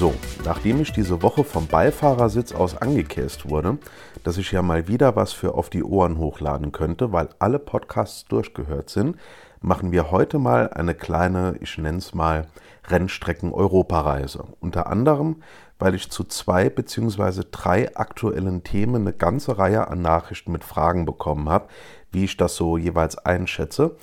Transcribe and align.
So, 0.00 0.14
nachdem 0.46 0.80
ich 0.80 0.94
diese 0.94 1.20
Woche 1.20 1.44
vom 1.44 1.66
Beifahrersitz 1.66 2.52
aus 2.52 2.74
angekäst 2.74 3.50
wurde, 3.50 3.76
dass 4.24 4.38
ich 4.38 4.50
ja 4.50 4.62
mal 4.62 4.88
wieder 4.88 5.14
was 5.14 5.34
für 5.34 5.52
auf 5.52 5.68
die 5.68 5.84
Ohren 5.84 6.16
hochladen 6.16 6.72
könnte, 6.72 7.12
weil 7.12 7.28
alle 7.38 7.58
Podcasts 7.58 8.24
durchgehört 8.24 8.88
sind, 8.88 9.18
machen 9.60 9.92
wir 9.92 10.10
heute 10.10 10.38
mal 10.38 10.70
eine 10.70 10.94
kleine, 10.94 11.56
ich 11.60 11.76
nenne 11.76 11.98
es 11.98 12.14
mal, 12.14 12.46
Rennstrecken-Europareise. 12.88 14.44
Unter 14.58 14.86
anderem, 14.86 15.42
weil 15.78 15.94
ich 15.94 16.10
zu 16.10 16.24
zwei 16.24 16.70
bzw. 16.70 17.42
drei 17.50 17.94
aktuellen 17.94 18.64
Themen 18.64 19.02
eine 19.02 19.12
ganze 19.12 19.58
Reihe 19.58 19.88
an 19.88 20.00
Nachrichten 20.00 20.50
mit 20.50 20.64
Fragen 20.64 21.04
bekommen 21.04 21.50
habe, 21.50 21.68
wie 22.10 22.24
ich 22.24 22.38
das 22.38 22.56
so 22.56 22.78
jeweils 22.78 23.18
einschätze. 23.18 23.96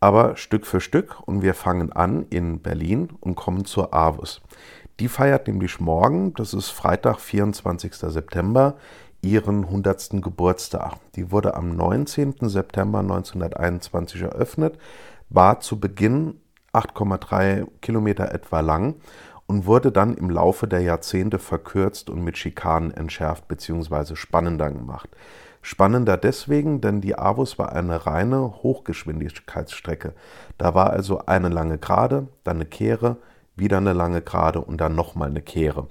Aber 0.00 0.36
Stück 0.36 0.66
für 0.66 0.80
Stück 0.80 1.16
und 1.26 1.42
wir 1.42 1.54
fangen 1.54 1.92
an 1.92 2.26
in 2.28 2.58
Berlin 2.60 3.10
und 3.20 3.36
kommen 3.36 3.64
zur 3.64 3.94
AWUS. 3.94 4.42
Die 5.00 5.08
feiert 5.08 5.48
nämlich 5.48 5.80
morgen, 5.80 6.34
das 6.34 6.54
ist 6.54 6.70
Freitag, 6.70 7.18
24. 7.18 7.94
September, 7.96 8.76
ihren 9.22 9.64
100. 9.64 10.22
Geburtstag. 10.22 10.98
Die 11.16 11.32
wurde 11.32 11.54
am 11.54 11.74
19. 11.74 12.36
September 12.42 13.00
1921 13.00 14.22
eröffnet, 14.22 14.78
war 15.30 15.58
zu 15.58 15.80
Beginn 15.80 16.40
8,3 16.72 17.66
Kilometer 17.80 18.32
etwa 18.32 18.60
lang 18.60 18.94
und 19.46 19.66
wurde 19.66 19.90
dann 19.90 20.14
im 20.14 20.30
Laufe 20.30 20.68
der 20.68 20.80
Jahrzehnte 20.80 21.40
verkürzt 21.40 22.08
und 22.08 22.22
mit 22.22 22.38
Schikanen 22.38 22.92
entschärft 22.92 23.48
bzw. 23.48 24.14
spannender 24.14 24.70
gemacht. 24.70 25.10
Spannender 25.60 26.16
deswegen, 26.16 26.80
denn 26.80 27.00
die 27.00 27.18
Avus 27.18 27.58
war 27.58 27.72
eine 27.72 28.06
reine 28.06 28.62
Hochgeschwindigkeitsstrecke. 28.62 30.12
Da 30.56 30.74
war 30.74 30.90
also 30.90 31.26
eine 31.26 31.48
lange 31.48 31.78
Gerade, 31.78 32.28
dann 32.44 32.58
eine 32.58 32.66
Kehre, 32.66 33.16
wieder 33.56 33.78
eine 33.78 33.92
lange 33.92 34.22
Gerade 34.22 34.60
und 34.60 34.80
dann 34.80 34.94
nochmal 34.94 35.30
eine 35.30 35.42
Kehre. 35.42 35.88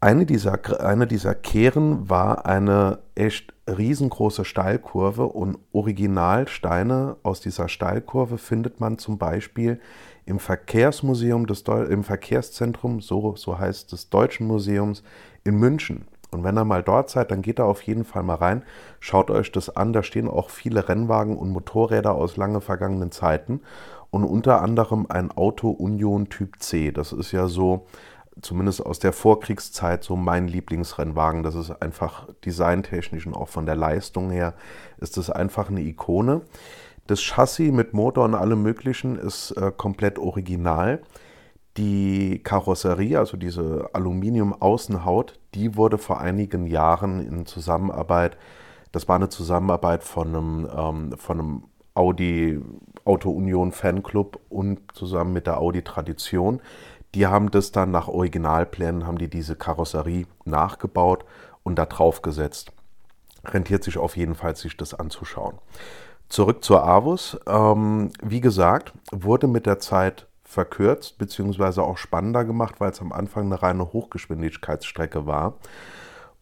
Eine 0.00 0.26
dieser, 0.26 0.58
eine 0.82 1.06
dieser 1.06 1.34
Kehren 1.34 2.10
war 2.10 2.44
eine 2.44 2.98
echt 3.14 3.54
riesengroße 3.66 4.44
Steilkurve 4.44 5.24
und 5.24 5.58
Originalsteine 5.72 7.16
aus 7.22 7.40
dieser 7.40 7.68
Steilkurve 7.68 8.36
findet 8.36 8.80
man 8.80 8.98
zum 8.98 9.16
Beispiel 9.16 9.80
im 10.26 10.38
Verkehrsmuseum 10.38 11.46
des 11.46 11.62
im 11.62 12.04
Verkehrszentrum, 12.04 13.00
so, 13.00 13.34
so 13.36 13.58
heißt 13.58 13.92
des 13.92 14.10
Deutschen 14.10 14.46
Museums 14.46 15.02
in 15.42 15.56
München. 15.56 16.06
Und 16.34 16.44
wenn 16.44 16.58
ihr 16.58 16.64
mal 16.64 16.82
dort 16.82 17.10
seid, 17.10 17.30
dann 17.30 17.42
geht 17.42 17.58
da 17.58 17.64
auf 17.64 17.82
jeden 17.82 18.04
Fall 18.04 18.24
mal 18.24 18.34
rein, 18.34 18.64
schaut 19.00 19.30
euch 19.30 19.52
das 19.52 19.74
an. 19.74 19.92
Da 19.92 20.02
stehen 20.02 20.28
auch 20.28 20.50
viele 20.50 20.88
Rennwagen 20.88 21.38
und 21.38 21.50
Motorräder 21.50 22.12
aus 22.14 22.36
lange 22.36 22.60
vergangenen 22.60 23.12
Zeiten 23.12 23.60
und 24.10 24.24
unter 24.24 24.60
anderem 24.60 25.06
ein 25.08 25.30
Auto 25.30 25.70
Union 25.70 26.28
Typ 26.28 26.60
C. 26.60 26.90
Das 26.92 27.12
ist 27.12 27.32
ja 27.32 27.46
so, 27.46 27.86
zumindest 28.42 28.84
aus 28.84 28.98
der 28.98 29.12
Vorkriegszeit, 29.12 30.04
so 30.04 30.16
mein 30.16 30.48
Lieblingsrennwagen. 30.48 31.42
Das 31.42 31.54
ist 31.54 31.70
einfach 31.70 32.28
designtechnisch 32.44 33.26
und 33.26 33.34
auch 33.34 33.48
von 33.48 33.66
der 33.66 33.76
Leistung 33.76 34.30
her 34.30 34.54
ist 34.98 35.16
das 35.16 35.30
einfach 35.30 35.70
eine 35.70 35.82
Ikone. 35.82 36.42
Das 37.06 37.20
Chassis 37.20 37.72
mit 37.72 37.92
Motor 37.92 38.24
und 38.24 38.34
allem 38.34 38.62
Möglichen 38.62 39.16
ist 39.16 39.52
äh, 39.52 39.70
komplett 39.76 40.18
original. 40.18 41.00
Die 41.76 42.40
Karosserie, 42.42 43.18
also 43.18 43.36
diese 43.36 43.88
Aluminium-Außenhaut, 43.92 45.40
die 45.54 45.76
wurde 45.76 45.98
vor 45.98 46.20
einigen 46.20 46.66
Jahren 46.66 47.20
in 47.20 47.46
Zusammenarbeit, 47.46 48.36
das 48.92 49.08
war 49.08 49.16
eine 49.16 49.28
Zusammenarbeit 49.28 50.04
von 50.04 50.28
einem, 50.28 50.68
ähm, 50.76 51.18
von 51.18 51.40
einem 51.40 51.64
Audi 51.94 52.60
Auto 53.04 53.30
Union 53.30 53.72
Fanclub 53.72 54.40
und 54.48 54.80
zusammen 54.92 55.32
mit 55.32 55.46
der 55.46 55.58
Audi 55.58 55.82
Tradition. 55.82 56.60
Die 57.14 57.26
haben 57.26 57.50
das 57.50 57.70
dann 57.70 57.90
nach 57.90 58.08
Originalplänen, 58.08 59.06
haben 59.06 59.18
die 59.18 59.28
diese 59.28 59.56
Karosserie 59.56 60.26
nachgebaut 60.44 61.24
und 61.62 61.76
da 61.76 61.86
drauf 61.86 62.22
gesetzt. 62.22 62.72
Rentiert 63.44 63.84
sich 63.84 63.98
auf 63.98 64.16
jeden 64.16 64.34
Fall, 64.34 64.56
sich 64.56 64.76
das 64.76 64.94
anzuschauen. 64.94 65.58
Zurück 66.28 66.64
zur 66.64 66.84
Avus. 66.84 67.38
Ähm, 67.46 68.10
wie 68.22 68.40
gesagt, 68.40 68.92
wurde 69.12 69.46
mit 69.46 69.66
der 69.66 69.78
Zeit 69.78 70.26
verkürzt, 70.54 71.18
beziehungsweise 71.18 71.82
auch 71.82 71.98
spannender 71.98 72.44
gemacht, 72.44 72.76
weil 72.78 72.92
es 72.92 73.00
am 73.00 73.12
Anfang 73.12 73.44
eine 73.44 73.62
reine 73.62 73.92
Hochgeschwindigkeitsstrecke 73.92 75.26
war. 75.26 75.58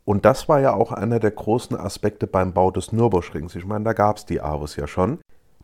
Und 0.04 0.24
das 0.24 0.48
war 0.48 0.60
ja 0.60 0.72
auch 0.74 0.92
einer 0.92 1.18
der 1.18 1.30
großen 1.30 1.76
Aspekte 1.76 2.26
beim 2.26 2.52
Bau 2.52 2.70
des 2.70 2.92
Nürburgrings. 2.92 3.54
Ich 3.54 3.64
meine, 3.64 3.84
da 3.84 3.92
gab 3.92 4.18
es 4.18 4.26
die 4.26 4.40
Avus 4.40 4.76
ja 4.76 4.86
schon 4.86 5.18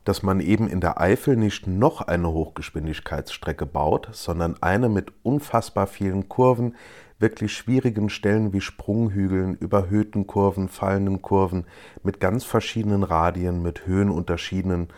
dass 0.08 0.22
man 0.22 0.40
eben 0.40 0.68
in 0.68 0.80
der 0.80 0.98
Eifel 0.98 1.36
nicht 1.36 1.66
noch 1.66 2.00
eine 2.00 2.32
Hochgeschwindigkeitsstrecke 2.32 3.66
baut, 3.66 4.08
sondern 4.12 4.56
eine 4.62 4.88
mit 4.88 5.12
unfassbar 5.22 5.86
vielen 5.86 6.30
Kurven, 6.30 6.76
wirklich 7.18 7.52
schwierigen 7.52 8.08
Stellen 8.08 8.54
wie 8.54 8.62
Sprunghügeln, 8.62 9.54
überhöhten 9.54 10.26
Kurven, 10.26 10.68
fallenden 10.68 11.20
Kurven, 11.20 11.66
mit 12.02 12.20
ganz 12.20 12.44
verschiedenen 12.44 13.02
Radien, 13.02 13.60
mit 13.60 13.86
Höhenunterschieden, 13.86 14.88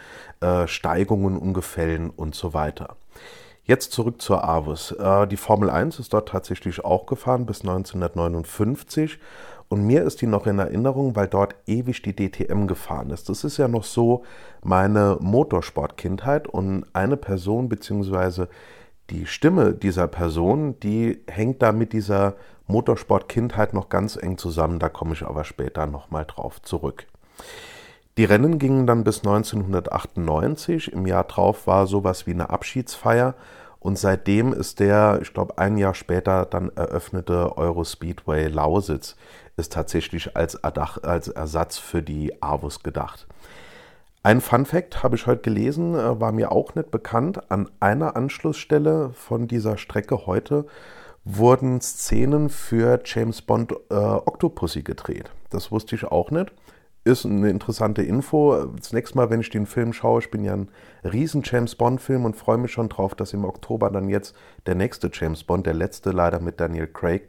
äh, 0.40 0.66
Steigungen 0.66 1.36
und 1.38 1.54
Gefällen 1.54 2.10
und 2.10 2.34
so 2.34 2.54
weiter. 2.54 2.96
Jetzt 3.64 3.92
zurück 3.92 4.20
zur 4.20 4.42
Avus. 4.42 4.92
Äh, 4.92 5.26
die 5.26 5.36
Formel 5.36 5.70
1 5.70 5.98
ist 5.98 6.12
dort 6.12 6.28
tatsächlich 6.28 6.84
auch 6.84 7.06
gefahren 7.06 7.46
bis 7.46 7.60
1959 7.60 9.18
und 9.68 9.86
mir 9.86 10.02
ist 10.02 10.20
die 10.20 10.26
noch 10.26 10.48
in 10.48 10.58
Erinnerung, 10.58 11.14
weil 11.14 11.28
dort 11.28 11.54
ewig 11.66 12.02
die 12.02 12.16
DTM 12.16 12.66
gefahren 12.66 13.10
ist. 13.10 13.28
Das 13.28 13.44
ist 13.44 13.56
ja 13.56 13.68
noch 13.68 13.84
so 13.84 14.24
meine 14.64 15.18
Motorsportkindheit 15.20 16.48
und 16.48 16.84
eine 16.92 17.16
Person 17.16 17.68
bzw. 17.68 18.46
die 19.10 19.26
Stimme 19.26 19.72
dieser 19.74 20.08
Person, 20.08 20.80
die 20.80 21.20
hängt 21.28 21.62
da 21.62 21.70
mit 21.70 21.92
dieser 21.92 22.34
Motorsportkindheit 22.66 23.72
noch 23.72 23.88
ganz 23.88 24.16
eng 24.16 24.38
zusammen. 24.38 24.80
Da 24.80 24.88
komme 24.88 25.12
ich 25.12 25.22
aber 25.22 25.44
später 25.44 25.86
nochmal 25.86 26.24
drauf 26.24 26.60
zurück. 26.62 27.06
Die 28.18 28.24
Rennen 28.24 28.58
gingen 28.58 28.86
dann 28.86 29.04
bis 29.04 29.18
1998. 29.18 30.92
Im 30.92 31.06
Jahr 31.06 31.24
drauf 31.24 31.66
war 31.66 31.86
sowas 31.86 32.26
wie 32.26 32.32
eine 32.32 32.50
Abschiedsfeier. 32.50 33.34
Und 33.78 33.98
seitdem 33.98 34.52
ist 34.52 34.78
der, 34.78 35.20
ich 35.22 35.32
glaube, 35.32 35.56
ein 35.56 35.78
Jahr 35.78 35.94
später 35.94 36.44
dann 36.44 36.70
eröffnete 36.76 37.56
Eurospeedway 37.56 38.48
Lausitz 38.48 39.16
ist 39.56 39.72
tatsächlich 39.72 40.36
als, 40.36 40.54
Ersatz 40.54 41.78
für 41.78 42.02
die 42.02 42.42
Avus 42.42 42.82
gedacht. 42.82 43.26
Ein 44.22 44.42
Fun 44.42 44.66
Fact 44.66 45.02
habe 45.02 45.16
ich 45.16 45.26
heute 45.26 45.40
gelesen, 45.40 45.94
äh, 45.94 46.20
war 46.20 46.32
mir 46.32 46.52
auch 46.52 46.74
nicht 46.74 46.90
bekannt. 46.90 47.50
An 47.50 47.70
einer 47.80 48.16
Anschlussstelle 48.16 49.12
von 49.14 49.48
dieser 49.48 49.78
Strecke 49.78 50.26
heute 50.26 50.66
wurden 51.24 51.80
Szenen 51.80 52.50
für 52.50 53.00
James 53.04 53.40
Bond 53.40 53.72
äh, 53.90 53.94
Octopussy 53.94 54.82
gedreht. 54.82 55.30
Das 55.48 55.72
wusste 55.72 55.94
ich 55.94 56.04
auch 56.04 56.30
nicht. 56.30 56.52
Ist 57.02 57.24
eine 57.24 57.48
interessante 57.48 58.02
Info. 58.02 58.66
Das 58.76 58.92
nächste 58.92 59.16
Mal, 59.16 59.30
wenn 59.30 59.40
ich 59.40 59.48
den 59.48 59.64
Film 59.64 59.94
schaue, 59.94 60.20
ich 60.20 60.30
bin 60.30 60.44
ja 60.44 60.52
ein 60.52 60.68
riesen 61.02 61.40
James 61.42 61.74
Bond-Film 61.74 62.26
und 62.26 62.36
freue 62.36 62.58
mich 62.58 62.72
schon 62.72 62.90
drauf, 62.90 63.14
dass 63.14 63.32
im 63.32 63.46
Oktober 63.46 63.90
dann 63.90 64.10
jetzt 64.10 64.36
der 64.66 64.74
nächste 64.74 65.10
James 65.10 65.42
Bond, 65.42 65.66
der 65.66 65.72
letzte 65.72 66.10
leider 66.10 66.40
mit 66.40 66.60
Daniel 66.60 66.86
Craig, 66.86 67.26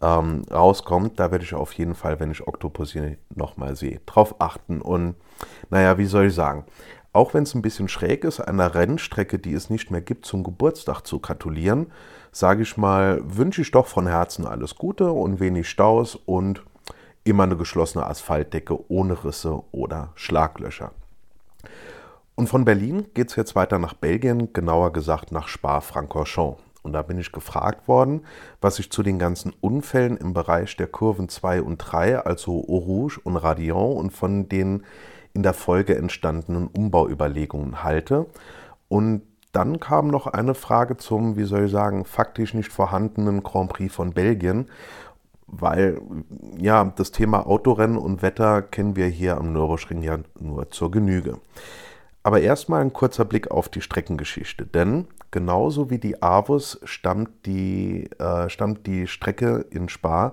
ähm, 0.00 0.42
rauskommt, 0.50 1.20
da 1.20 1.30
werde 1.30 1.44
ich 1.44 1.52
auf 1.52 1.74
jeden 1.74 1.94
Fall, 1.94 2.20
wenn 2.20 2.30
ich 2.30 2.46
Octopussy 2.46 3.18
nochmal 3.34 3.76
sehe, 3.76 4.00
drauf 4.06 4.36
achten. 4.40 4.80
Und 4.80 5.14
naja, 5.68 5.98
wie 5.98 6.06
soll 6.06 6.26
ich 6.26 6.34
sagen? 6.34 6.64
Auch 7.12 7.34
wenn 7.34 7.42
es 7.42 7.54
ein 7.54 7.60
bisschen 7.60 7.88
schräg 7.88 8.24
ist, 8.24 8.40
einer 8.40 8.74
Rennstrecke, 8.74 9.38
die 9.38 9.52
es 9.52 9.68
nicht 9.68 9.90
mehr 9.90 10.00
gibt, 10.00 10.24
zum 10.24 10.42
Geburtstag 10.42 11.02
zu 11.02 11.20
gratulieren, 11.20 11.92
sage 12.32 12.62
ich 12.62 12.78
mal, 12.78 13.20
wünsche 13.22 13.60
ich 13.60 13.70
doch 13.70 13.86
von 13.86 14.06
Herzen 14.06 14.46
alles 14.46 14.76
Gute 14.76 15.12
und 15.12 15.38
wenig 15.38 15.68
Staus 15.68 16.16
und 16.16 16.62
immer 17.24 17.44
eine 17.44 17.56
geschlossene 17.56 18.06
Asphaltdecke 18.06 18.78
ohne 18.90 19.24
Risse 19.24 19.62
oder 19.72 20.10
Schlaglöcher. 20.14 20.92
Und 22.34 22.48
von 22.48 22.64
Berlin 22.64 23.06
geht 23.14 23.30
es 23.30 23.36
jetzt 23.36 23.54
weiter 23.54 23.78
nach 23.78 23.94
Belgien, 23.94 24.52
genauer 24.52 24.92
gesagt 24.92 25.32
nach 25.32 25.48
Spa-Francorchamps. 25.48 26.60
Und 26.82 26.94
da 26.94 27.02
bin 27.02 27.18
ich 27.18 27.30
gefragt 27.30 27.86
worden, 27.86 28.24
was 28.60 28.78
ich 28.80 28.90
zu 28.90 29.04
den 29.04 29.18
ganzen 29.18 29.52
Unfällen 29.60 30.16
im 30.16 30.34
Bereich 30.34 30.76
der 30.76 30.88
Kurven 30.88 31.28
2 31.28 31.62
und 31.62 31.78
3, 31.78 32.18
also 32.18 32.64
Eau 32.68 33.08
und 33.22 33.36
Radion 33.36 33.96
und 33.96 34.10
von 34.10 34.48
den 34.48 34.82
in 35.32 35.42
der 35.42 35.54
Folge 35.54 35.96
entstandenen 35.96 36.66
Umbauüberlegungen 36.66 37.84
halte. 37.84 38.26
Und 38.88 39.22
dann 39.52 39.80
kam 39.80 40.08
noch 40.08 40.26
eine 40.26 40.54
Frage 40.54 40.96
zum, 40.96 41.36
wie 41.36 41.44
soll 41.44 41.66
ich 41.66 41.72
sagen, 41.72 42.04
faktisch 42.04 42.54
nicht 42.54 42.72
vorhandenen 42.72 43.42
Grand 43.42 43.70
Prix 43.70 43.94
von 43.94 44.12
Belgien, 44.12 44.68
weil 45.52 46.00
ja, 46.58 46.92
das 46.96 47.12
Thema 47.12 47.46
Autorennen 47.46 47.98
und 47.98 48.22
Wetter 48.22 48.62
kennen 48.62 48.96
wir 48.96 49.06
hier 49.06 49.36
am 49.36 49.52
Nürburgring 49.52 50.02
ja 50.02 50.18
nur 50.40 50.70
zur 50.70 50.90
Genüge. 50.90 51.38
Aber 52.24 52.40
erstmal 52.40 52.80
ein 52.80 52.92
kurzer 52.92 53.24
Blick 53.24 53.50
auf 53.50 53.68
die 53.68 53.82
Streckengeschichte, 53.82 54.64
denn 54.64 55.08
genauso 55.30 55.90
wie 55.90 55.98
die 55.98 56.22
Avus 56.22 56.80
stammt 56.84 57.46
die, 57.46 58.08
äh, 58.18 58.48
stammt 58.48 58.86
die 58.86 59.06
Strecke 59.06 59.66
in 59.70 59.88
Spa 59.88 60.32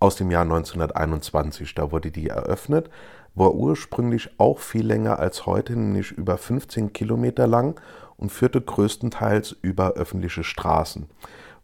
aus 0.00 0.16
dem 0.16 0.30
Jahr 0.30 0.42
1921. 0.42 1.74
Da 1.74 1.92
wurde 1.92 2.10
die 2.10 2.28
eröffnet, 2.28 2.90
war 3.34 3.54
ursprünglich 3.54 4.30
auch 4.38 4.58
viel 4.58 4.86
länger 4.86 5.18
als 5.20 5.46
heute, 5.46 5.74
nämlich 5.74 6.10
über 6.10 6.38
15 6.38 6.92
Kilometer 6.92 7.46
lang 7.46 7.80
und 8.16 8.32
führte 8.32 8.60
größtenteils 8.60 9.54
über 9.62 9.92
öffentliche 9.92 10.42
Straßen 10.42 11.06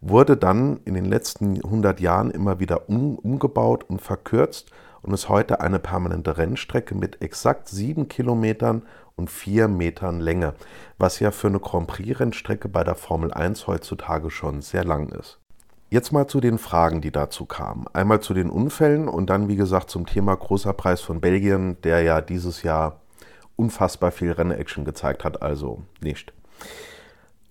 wurde 0.05 0.35
dann 0.35 0.81
in 0.83 0.95
den 0.95 1.05
letzten 1.05 1.55
100 1.55 1.99
Jahren 2.01 2.29
immer 2.29 2.59
wieder 2.59 2.89
um, 2.89 3.17
umgebaut 3.17 3.85
und 3.87 4.01
verkürzt 4.01 4.69
und 5.01 5.13
ist 5.13 5.29
heute 5.29 5.61
eine 5.61 5.79
permanente 5.79 6.37
Rennstrecke 6.37 6.93
mit 6.93 7.21
exakt 7.21 7.69
sieben 7.69 8.09
Kilometern 8.09 8.83
und 9.15 9.29
vier 9.29 9.67
Metern 9.69 10.19
Länge, 10.19 10.55
was 10.97 11.19
ja 11.19 11.31
für 11.31 11.47
eine 11.47 11.59
Grand 11.59 11.87
Prix-Rennstrecke 11.87 12.67
bei 12.67 12.83
der 12.83 12.95
Formel 12.95 13.33
1 13.33 13.67
heutzutage 13.67 14.29
schon 14.29 14.61
sehr 14.61 14.83
lang 14.83 15.09
ist. 15.09 15.39
Jetzt 15.89 16.11
mal 16.11 16.27
zu 16.27 16.41
den 16.41 16.57
Fragen, 16.57 17.01
die 17.01 17.11
dazu 17.11 17.45
kamen. 17.45 17.85
Einmal 17.93 18.19
zu 18.19 18.33
den 18.33 18.49
Unfällen 18.49 19.07
und 19.07 19.29
dann, 19.29 19.47
wie 19.47 19.55
gesagt, 19.55 19.89
zum 19.89 20.05
Thema 20.05 20.35
Großer 20.35 20.73
Preis 20.73 21.01
von 21.01 21.21
Belgien, 21.21 21.77
der 21.83 22.01
ja 22.01 22.19
dieses 22.19 22.63
Jahr 22.63 22.99
unfassbar 23.55 24.11
viel 24.11 24.31
Rennaction 24.31 24.83
gezeigt 24.83 25.23
hat, 25.23 25.41
also 25.41 25.83
nicht. 26.01 26.33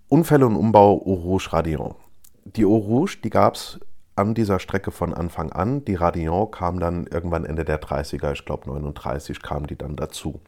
Unfälle 0.09 0.47
und 0.47 0.57
Umbau 0.57 0.95
Rouge 0.95 1.53
Radion 1.53 1.95
die 2.45 2.65
Eau 2.65 2.77
Rouge, 2.77 3.19
die 3.23 3.31
gab 3.31 3.55
es 3.55 3.81
an 4.15 4.35
dieser 4.35 4.59
Strecke 4.59 4.91
von 4.91 5.15
Anfang 5.15 5.53
an. 5.53 5.85
Die 5.85 5.95
Radion 5.95 6.51
kam 6.51 6.81
dann 6.81 7.07
irgendwann 7.07 7.45
Ende 7.45 7.65
der 7.65 7.81
30er, 7.81 8.33
ich 8.33 8.45
glaube 8.45 8.69
39 8.69 9.43
kam 9.43 9.67
die 9.67 9.77
dann 9.77 9.97
dazu. 9.97 10.41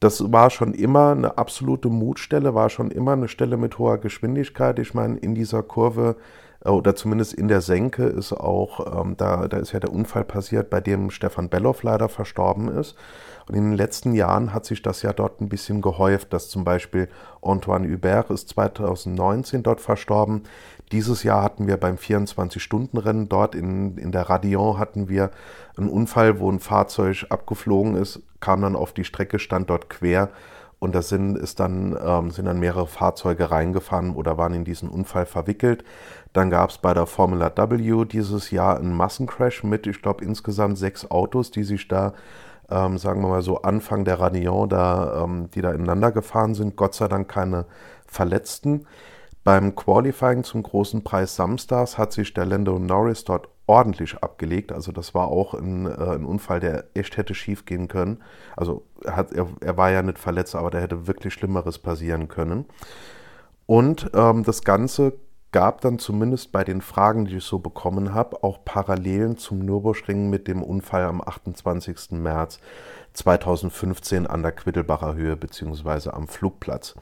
Das 0.00 0.32
war 0.32 0.50
schon 0.50 0.74
immer 0.74 1.10
eine 1.10 1.38
absolute 1.38 1.88
Mutstelle, 1.88 2.54
war 2.54 2.70
schon 2.70 2.90
immer 2.90 3.12
eine 3.12 3.28
Stelle 3.28 3.56
mit 3.56 3.78
hoher 3.78 3.98
Geschwindigkeit. 3.98 4.78
Ich 4.78 4.94
meine, 4.94 5.18
in 5.18 5.34
dieser 5.34 5.62
Kurve 5.64 6.16
äh, 6.64 6.70
oder 6.70 6.94
zumindest 6.94 7.34
in 7.34 7.48
der 7.48 7.60
Senke 7.60 8.04
ist 8.04 8.32
auch, 8.32 9.00
ähm, 9.00 9.16
da, 9.16 9.48
da 9.48 9.56
ist 9.58 9.72
ja 9.72 9.80
der 9.80 9.92
Unfall 9.92 10.24
passiert, 10.24 10.70
bei 10.70 10.80
dem 10.80 11.10
Stefan 11.10 11.48
Belloff 11.48 11.82
leider 11.82 12.08
verstorben 12.08 12.68
ist. 12.68 12.96
Und 13.48 13.54
in 13.56 13.70
den 13.70 13.76
letzten 13.76 14.12
Jahren 14.12 14.52
hat 14.52 14.66
sich 14.66 14.82
das 14.82 15.02
ja 15.02 15.12
dort 15.12 15.40
ein 15.40 15.48
bisschen 15.48 15.80
gehäuft, 15.80 16.32
dass 16.32 16.48
zum 16.50 16.64
Beispiel 16.64 17.08
Antoine 17.40 17.90
Hubert 17.90 18.30
ist 18.30 18.50
2019 18.50 19.62
dort 19.62 19.80
verstorben. 19.80 20.42
Dieses 20.92 21.22
Jahr 21.22 21.42
hatten 21.42 21.66
wir 21.66 21.76
beim 21.76 21.96
24-Stunden-Rennen 21.96 23.28
dort 23.28 23.54
in, 23.54 23.98
in 23.98 24.12
der 24.12 24.30
Radion 24.30 24.78
hatten 24.78 25.08
wir 25.08 25.30
einen 25.76 25.88
Unfall, 25.88 26.40
wo 26.40 26.50
ein 26.50 26.60
Fahrzeug 26.60 27.26
abgeflogen 27.28 27.94
ist, 27.96 28.20
kam 28.40 28.62
dann 28.62 28.76
auf 28.76 28.92
die 28.92 29.04
Strecke, 29.04 29.38
stand 29.38 29.68
dort 29.68 29.90
quer 29.90 30.30
und 30.78 30.94
da 30.94 31.02
sind, 31.02 31.36
ist 31.36 31.60
dann, 31.60 31.96
ähm, 32.00 32.30
sind 32.30 32.46
dann 32.46 32.60
mehrere 32.60 32.86
Fahrzeuge 32.86 33.50
reingefahren 33.50 34.14
oder 34.14 34.38
waren 34.38 34.54
in 34.54 34.64
diesen 34.64 34.88
Unfall 34.88 35.26
verwickelt. 35.26 35.84
Dann 36.32 36.50
gab 36.50 36.70
es 36.70 36.78
bei 36.78 36.94
der 36.94 37.06
Formula 37.06 37.52
W 37.56 38.04
dieses 38.04 38.50
Jahr 38.50 38.78
einen 38.78 38.94
Massencrash 38.94 39.64
mit, 39.64 39.86
ich 39.86 40.02
glaube, 40.02 40.24
insgesamt 40.24 40.78
sechs 40.78 41.10
Autos, 41.10 41.50
die 41.50 41.64
sich 41.64 41.88
da, 41.88 42.14
ähm, 42.70 42.96
sagen 42.96 43.22
wir 43.22 43.28
mal 43.28 43.42
so, 43.42 43.62
Anfang 43.62 44.04
der 44.04 44.20
Radion, 44.20 44.68
da, 44.68 45.24
ähm, 45.24 45.50
die 45.52 45.62
da 45.62 45.72
ineinander 45.72 46.12
gefahren 46.12 46.54
sind. 46.54 46.76
Gott 46.76 46.94
sei 46.94 47.08
Dank 47.08 47.28
keine 47.28 47.66
Verletzten. 48.06 48.86
Beim 49.48 49.74
Qualifying 49.74 50.44
zum 50.44 50.62
großen 50.62 51.02
Preis 51.02 51.34
Samstags 51.34 51.96
hat 51.96 52.12
sich 52.12 52.34
der 52.34 52.44
Lando 52.44 52.78
Norris 52.78 53.24
dort 53.24 53.48
ordentlich 53.66 54.18
abgelegt. 54.18 54.72
Also 54.72 54.92
das 54.92 55.14
war 55.14 55.28
auch 55.28 55.54
ein, 55.54 55.86
äh, 55.86 56.16
ein 56.16 56.26
Unfall, 56.26 56.60
der 56.60 56.84
echt 56.92 57.16
hätte 57.16 57.34
schief 57.34 57.64
gehen 57.64 57.88
können. 57.88 58.22
Also 58.58 58.84
er, 59.02 59.16
hat, 59.16 59.32
er, 59.32 59.48
er, 59.62 59.78
war 59.78 59.90
ja 59.90 60.02
nicht 60.02 60.18
verletzt, 60.18 60.54
aber 60.54 60.68
da 60.68 60.80
hätte 60.80 61.06
wirklich 61.06 61.32
Schlimmeres 61.32 61.78
passieren 61.78 62.28
können. 62.28 62.66
Und 63.64 64.10
ähm, 64.12 64.44
das 64.44 64.64
Ganze 64.64 65.14
gab 65.50 65.80
dann 65.80 65.98
zumindest 65.98 66.52
bei 66.52 66.62
den 66.62 66.82
Fragen, 66.82 67.24
die 67.24 67.38
ich 67.38 67.44
so 67.44 67.58
bekommen 67.58 68.12
habe, 68.12 68.44
auch 68.44 68.66
Parallelen 68.66 69.38
zum 69.38 69.60
Nürburgring 69.60 70.28
mit 70.28 70.46
dem 70.46 70.62
Unfall 70.62 71.04
am 71.04 71.22
28. 71.22 72.10
März 72.10 72.60
2015 73.14 74.26
an 74.26 74.42
der 74.42 74.52
Quiddelbacher 74.52 75.14
Höhe 75.14 75.36
bzw. 75.36 76.10
am 76.10 76.28
Flugplatz 76.28 76.96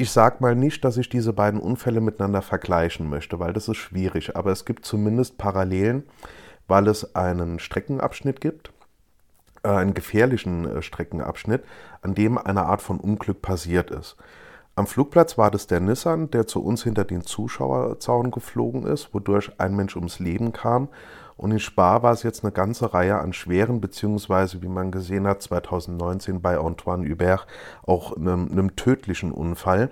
ich 0.00 0.10
sage 0.12 0.36
mal 0.40 0.54
nicht, 0.54 0.82
dass 0.84 0.96
ich 0.96 1.10
diese 1.10 1.34
beiden 1.34 1.60
Unfälle 1.60 2.00
miteinander 2.00 2.40
vergleichen 2.40 3.10
möchte, 3.10 3.38
weil 3.38 3.52
das 3.52 3.68
ist 3.68 3.76
schwierig, 3.76 4.34
aber 4.34 4.50
es 4.50 4.64
gibt 4.64 4.86
zumindest 4.86 5.36
Parallelen, 5.36 6.04
weil 6.68 6.88
es 6.88 7.14
einen 7.14 7.58
Streckenabschnitt 7.58 8.40
gibt, 8.40 8.72
äh, 9.62 9.68
einen 9.68 9.92
gefährlichen 9.92 10.64
äh, 10.64 10.80
Streckenabschnitt, 10.80 11.64
an 12.00 12.14
dem 12.14 12.38
eine 12.38 12.64
Art 12.64 12.80
von 12.80 12.98
Unglück 12.98 13.42
passiert 13.42 13.90
ist. 13.90 14.16
Am 14.74 14.86
Flugplatz 14.86 15.36
war 15.36 15.50
das 15.50 15.66
der 15.66 15.80
Nissan, 15.80 16.30
der 16.30 16.46
zu 16.46 16.64
uns 16.64 16.82
hinter 16.82 17.04
den 17.04 17.20
Zuschauerzaun 17.20 18.30
geflogen 18.30 18.86
ist, 18.86 19.12
wodurch 19.12 19.52
ein 19.58 19.76
Mensch 19.76 19.96
ums 19.96 20.18
Leben 20.18 20.54
kam 20.54 20.88
und 21.40 21.52
in 21.52 21.58
Spa 21.58 22.02
war 22.02 22.12
es 22.12 22.22
jetzt 22.22 22.44
eine 22.44 22.52
ganze 22.52 22.92
Reihe 22.92 23.18
an 23.18 23.32
schweren, 23.32 23.80
beziehungsweise 23.80 24.60
wie 24.60 24.68
man 24.68 24.90
gesehen 24.90 25.26
hat, 25.26 25.40
2019 25.40 26.42
bei 26.42 26.58
Antoine 26.58 27.08
Hubert 27.08 27.46
auch 27.82 28.14
einem, 28.14 28.50
einem 28.52 28.76
tödlichen 28.76 29.32
Unfall, 29.32 29.90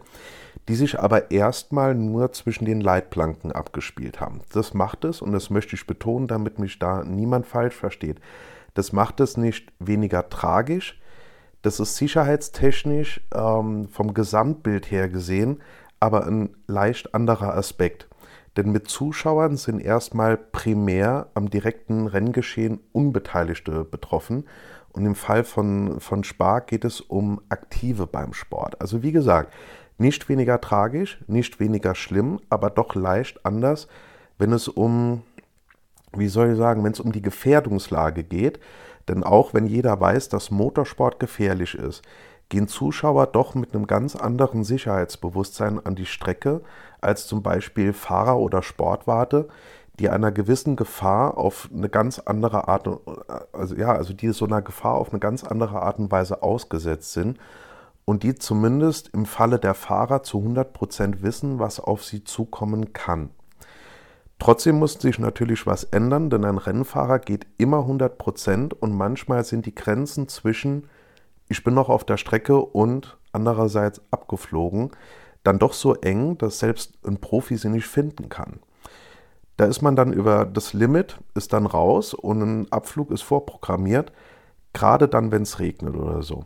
die 0.69 0.75
sich 0.75 1.01
aber 1.01 1.31
erstmal 1.31 1.95
nur 1.95 2.33
zwischen 2.33 2.67
den 2.67 2.83
Leitplanken 2.83 3.51
abgespielt 3.51 4.21
haben. 4.21 4.43
Das 4.53 4.75
macht 4.75 5.07
es, 5.07 5.23
und 5.23 5.33
das 5.33 5.49
möchte 5.49 5.75
ich 5.75 5.87
betonen, 5.87 6.29
damit 6.29 6.59
mich 6.59 6.79
da 6.79 7.03
niemand 7.03 7.47
falsch 7.47 7.77
versteht, 7.77 8.21
das 8.75 8.93
macht 8.93 9.19
es 9.21 9.39
nicht 9.39 9.73
weniger 9.79 10.29
tragisch, 10.29 11.01
das 11.63 11.81
ist 11.81 11.97
sicherheitstechnisch 11.97 13.23
ähm, 13.35 13.89
vom 13.89 14.13
Gesamtbild 14.13 14.91
her 14.91 15.09
gesehen, 15.09 15.63
aber 15.99 16.27
ein 16.27 16.51
leicht 16.67 17.15
anderer 17.15 17.55
Aspekt. 17.55 18.07
Denn 18.59 18.73
mit 18.73 18.89
Zuschauern 18.89 19.57
sind 19.57 19.79
erstmal 19.79 20.37
primär 20.37 21.29
am 21.35 21.49
direkten 21.49 22.09
Renngeschehen 22.09 22.81
Unbeteiligte 22.91 23.85
betroffen. 23.85 24.49
Und 24.91 25.07
im 25.07 25.15
Fall 25.15 25.45
von, 25.45 26.01
von 26.01 26.25
Spar 26.25 26.63
geht 26.63 26.85
es 26.85 27.01
um 27.01 27.41
Aktive 27.51 28.09
beim 28.09 28.33
Sport. 28.33 28.81
Also 28.81 29.05
wie 29.05 29.13
gesagt, 29.13 29.55
nicht 29.97 30.29
weniger 30.29 30.61
tragisch, 30.61 31.23
nicht 31.29 31.61
weniger 31.61 31.95
schlimm, 31.95 32.41
aber 32.51 32.69
doch 32.71 32.97
leicht 32.97 33.47
anders, 33.47 33.87
wenn 34.39 34.53
es 34.53 34.67
um, 34.67 35.23
wie 36.17 36.27
soll 36.27 36.51
ich 36.51 36.59
sagen, 36.59 36.83
wenn 36.83 36.91
es 36.91 37.01
um 37.01 37.13
die 37.13 37.23
Gefährdungslage 37.23 38.25
geht. 38.25 38.59
Denn 39.07 39.23
auch 39.23 39.55
wenn 39.55 39.67
jeder 39.67 40.01
weiß, 40.01 40.31
dass 40.31 40.51
Motorsport 40.51 41.21
gefährlich 41.21 41.77
ist, 41.77 42.03
gehen 42.49 42.69
Zuschauer 42.69 43.27
doch 43.27 43.55
mit 43.55 43.75
einem 43.75 43.87
ganz 43.87 44.17
anderen 44.17 44.65
Sicherheitsbewusstsein 44.65 45.85
an 45.85 45.95
die 45.95 46.07
Strecke 46.07 46.63
als 47.01 47.27
zum 47.27 47.43
Beispiel 47.43 47.93
Fahrer 47.93 48.39
oder 48.39 48.63
Sportwarte, 48.63 49.49
die 49.99 50.09
einer 50.09 50.33
gewissen 50.33 50.77
Gefahr 50.77 51.37
auf 51.37 51.69
eine 51.75 51.89
ganz 51.89 52.19
andere 52.21 52.69
Art, 52.69 52.89
also 53.53 53.75
ja, 53.75 53.93
also 53.93 54.13
die 54.13 54.31
so 54.33 54.45
einer 54.45 54.63
Gefahr 54.63 54.95
auf 54.95 55.11
eine 55.11 55.19
ganz 55.19 55.45
andere 55.45 55.83
Art 55.83 55.99
und 55.99 56.11
Weise 56.11 56.43
ausgesetzt 56.43 57.13
sind 57.13 57.39
und 58.05 58.23
die 58.23 58.37
zumindest 58.37 59.09
im 59.09 59.27
Falle 59.27 59.59
der 59.59 59.75
Fahrer 59.75 60.23
zu 60.23 60.39
100 60.39 60.73
Prozent 60.73 61.23
wissen, 61.23 61.59
was 61.59 61.81
auf 61.81 62.05
sie 62.05 62.25
zukommen 62.25 62.93
kann. 62.93 63.31
Trotzdem 64.39 64.79
muss 64.79 64.95
sich 64.95 65.19
natürlich 65.19 65.67
was 65.67 65.85
ändern, 65.85 66.31
denn 66.31 66.45
ein 66.45 66.59
Rennfahrer 66.59 67.19
geht 67.19 67.47
immer 67.59 67.81
100 67.81 68.19
Prozent 68.19 68.73
und 68.73 68.97
manchmal 68.97 69.45
sind 69.45 69.67
die 69.67 69.75
Grenzen 69.75 70.29
zwischen 70.29 70.89
ich 71.49 71.65
bin 71.65 71.75
noch 71.75 71.89
auf 71.89 72.05
der 72.05 72.17
Strecke 72.17 72.59
und 72.59 73.17
andererseits 73.33 74.01
abgeflogen, 74.11 74.91
dann 75.45 75.59
doch 75.59 75.73
so 75.73 75.95
eng, 75.95 76.37
dass 76.39 76.59
selbst 76.59 76.95
ein 77.07 77.19
Profi 77.19 77.57
sie 77.57 77.71
nicht 77.71 77.87
finden 77.87 78.29
kann. 78.29 78.61
Da 79.57 79.65
ist 79.65 79.83
man 79.83 79.97
dann 79.97 80.13
über 80.13 80.45
das 80.45 80.73
Limit, 80.73 81.19
ist 81.35 81.53
dann 81.53 81.67
raus 81.67 82.15
und 82.15 82.43
ein 82.43 82.73
Abflug 82.73 83.11
ist 83.11 83.23
vorprogrammiert, 83.23 84.13
gerade 84.73 85.09
dann, 85.09 85.33
wenn 85.33 85.43
es 85.43 85.59
regnet 85.59 85.97
oder 85.97 86.23
so. 86.23 86.45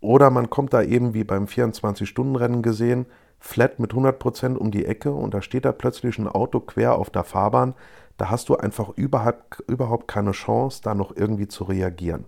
Oder 0.00 0.30
man 0.30 0.50
kommt 0.50 0.72
da 0.72 0.82
eben 0.82 1.14
wie 1.14 1.24
beim 1.24 1.46
24-Stunden-Rennen 1.46 2.62
gesehen, 2.62 3.06
flat 3.40 3.78
mit 3.78 3.92
100% 3.92 4.56
um 4.56 4.70
die 4.70 4.84
Ecke 4.84 5.12
und 5.12 5.34
da 5.34 5.42
steht 5.42 5.64
da 5.64 5.72
plötzlich 5.72 6.18
ein 6.18 6.28
Auto 6.28 6.60
quer 6.60 6.96
auf 6.96 7.10
der 7.10 7.24
Fahrbahn. 7.24 7.74
Da 8.16 8.30
hast 8.30 8.48
du 8.48 8.56
einfach 8.56 8.90
überhaupt, 8.90 9.60
überhaupt 9.66 10.06
keine 10.06 10.32
Chance, 10.32 10.80
da 10.82 10.94
noch 10.94 11.16
irgendwie 11.16 11.48
zu 11.48 11.64
reagieren. 11.64 12.26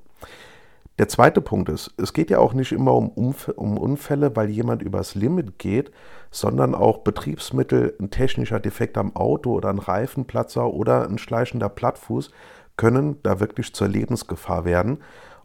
Der 0.99 1.09
zweite 1.09 1.43
Punkt 1.43 1.69
ist, 1.69 1.93
es 1.99 2.15
geht 2.15 2.31
ja 2.31 2.39
auch 2.39 2.55
nicht 2.55 2.73
immer 2.73 2.95
um, 2.95 3.11
Umf 3.11 3.49
um 3.49 3.77
Unfälle, 3.77 4.35
weil 4.35 4.49
jemand 4.49 4.81
übers 4.81 5.15
Limit 5.15 5.59
geht, 5.59 5.91
sondern 6.31 6.75
auch 6.75 6.99
Betriebsmittel, 6.99 7.95
ein 8.01 8.11
technischer 8.11 8.61
Defekt 8.61 8.97
am 8.97 9.15
Auto 9.15 9.53
oder 9.53 9.69
ein 9.69 9.79
Reifenplatzer 9.79 10.73
oder 10.73 11.07
ein 11.07 11.19
schleichender 11.19 11.69
Plattfuß 11.69 12.31
können 12.79 13.19
da 13.23 13.41
wirklich 13.41 13.75
zur 13.75 13.89
Lebensgefahr 13.89 14.65
werden. 14.65 14.99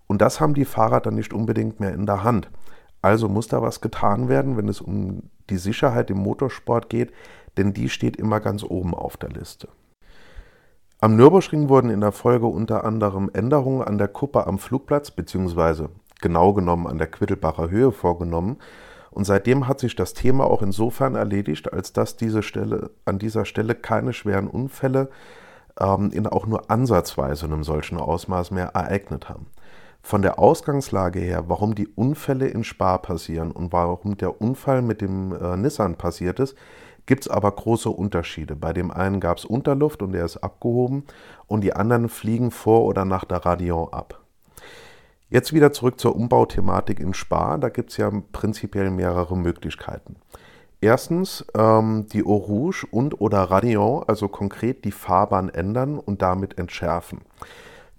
Und 0.07 0.21
das 0.21 0.39
haben 0.39 0.53
die 0.53 0.65
Fahrer 0.65 1.01
dann 1.01 1.15
nicht 1.15 1.33
unbedingt 1.33 1.81
mehr 1.81 1.93
in 1.93 2.05
der 2.05 2.23
Hand. 2.23 2.49
Also 3.01 3.27
muss 3.27 3.49
da 3.49 3.61
was 3.61 3.81
getan 3.81 4.29
werden, 4.29 4.55
wenn 4.55 4.69
es 4.69 4.79
um 4.79 5.23
die 5.49 5.57
Sicherheit 5.57 6.09
im 6.09 6.19
Motorsport 6.19 6.89
geht, 6.89 7.11
denn 7.57 7.73
die 7.73 7.89
steht 7.89 8.15
immer 8.15 8.39
ganz 8.39 8.63
oben 8.63 8.93
auf 8.93 9.17
der 9.17 9.29
Liste. 9.29 9.67
Am 11.03 11.15
Nürburgring 11.15 11.67
wurden 11.67 11.89
in 11.89 11.99
der 11.99 12.11
Folge 12.11 12.45
unter 12.45 12.83
anderem 12.83 13.31
Änderungen 13.33 13.81
an 13.81 13.97
der 13.97 14.07
Kuppe 14.07 14.45
am 14.45 14.59
Flugplatz 14.59 15.09
beziehungsweise 15.09 15.89
genau 16.21 16.53
genommen 16.53 16.85
an 16.85 16.99
der 16.99 17.07
Quittelbacher 17.07 17.71
Höhe 17.71 17.91
vorgenommen. 17.91 18.57
Und 19.09 19.25
seitdem 19.25 19.67
hat 19.67 19.79
sich 19.79 19.95
das 19.95 20.13
Thema 20.13 20.43
auch 20.43 20.61
insofern 20.61 21.15
erledigt, 21.15 21.73
als 21.73 21.91
dass 21.91 22.17
diese 22.17 22.43
Stelle, 22.43 22.91
an 23.03 23.17
dieser 23.17 23.45
Stelle 23.45 23.73
keine 23.73 24.13
schweren 24.13 24.47
Unfälle 24.47 25.09
ähm, 25.79 26.11
in 26.13 26.27
auch 26.27 26.45
nur 26.45 26.69
ansatzweise 26.69 27.47
einem 27.47 27.63
solchen 27.63 27.97
Ausmaß 27.97 28.51
mehr 28.51 28.67
ereignet 28.67 29.27
haben. 29.27 29.47
Von 30.03 30.21
der 30.21 30.37
Ausgangslage 30.37 31.19
her, 31.19 31.45
warum 31.47 31.73
die 31.73 31.87
Unfälle 31.87 32.47
in 32.47 32.63
Spa 32.63 32.99
passieren 32.99 33.49
und 33.51 33.73
warum 33.73 34.17
der 34.17 34.39
Unfall 34.39 34.83
mit 34.83 35.01
dem 35.01 35.33
äh, 35.33 35.57
Nissan 35.57 35.95
passiert 35.95 36.39
ist, 36.39 36.55
gibt 37.05 37.25
es 37.25 37.27
aber 37.29 37.51
große 37.51 37.89
Unterschiede. 37.89 38.55
Bei 38.55 38.73
dem 38.73 38.91
einen 38.91 39.19
gab 39.19 39.37
es 39.37 39.45
Unterluft 39.45 40.01
und 40.01 40.11
der 40.13 40.25
ist 40.25 40.37
abgehoben 40.37 41.03
und 41.47 41.61
die 41.61 41.73
anderen 41.73 42.09
fliegen 42.09 42.51
vor 42.51 42.85
oder 42.85 43.05
nach 43.05 43.25
der 43.25 43.45
Radion 43.45 43.91
ab. 43.91 44.21
Jetzt 45.29 45.53
wieder 45.53 45.71
zurück 45.71 45.99
zur 45.99 46.15
Umbauthematik 46.15 46.99
in 46.99 47.13
Spa. 47.13 47.57
Da 47.57 47.69
gibt 47.69 47.91
es 47.91 47.97
ja 47.97 48.11
prinzipiell 48.33 48.91
mehrere 48.91 49.37
Möglichkeiten. 49.37 50.17
Erstens 50.81 51.45
ähm, 51.55 52.07
die 52.11 52.23
Eau 52.25 52.35
Rouge 52.35 52.85
und 52.91 53.21
oder 53.21 53.43
Radion, 53.43 54.03
also 54.07 54.27
konkret 54.27 54.83
die 54.83 54.91
Fahrbahn 54.91 55.49
ändern 55.49 55.99
und 55.99 56.21
damit 56.21 56.57
entschärfen. 56.57 57.21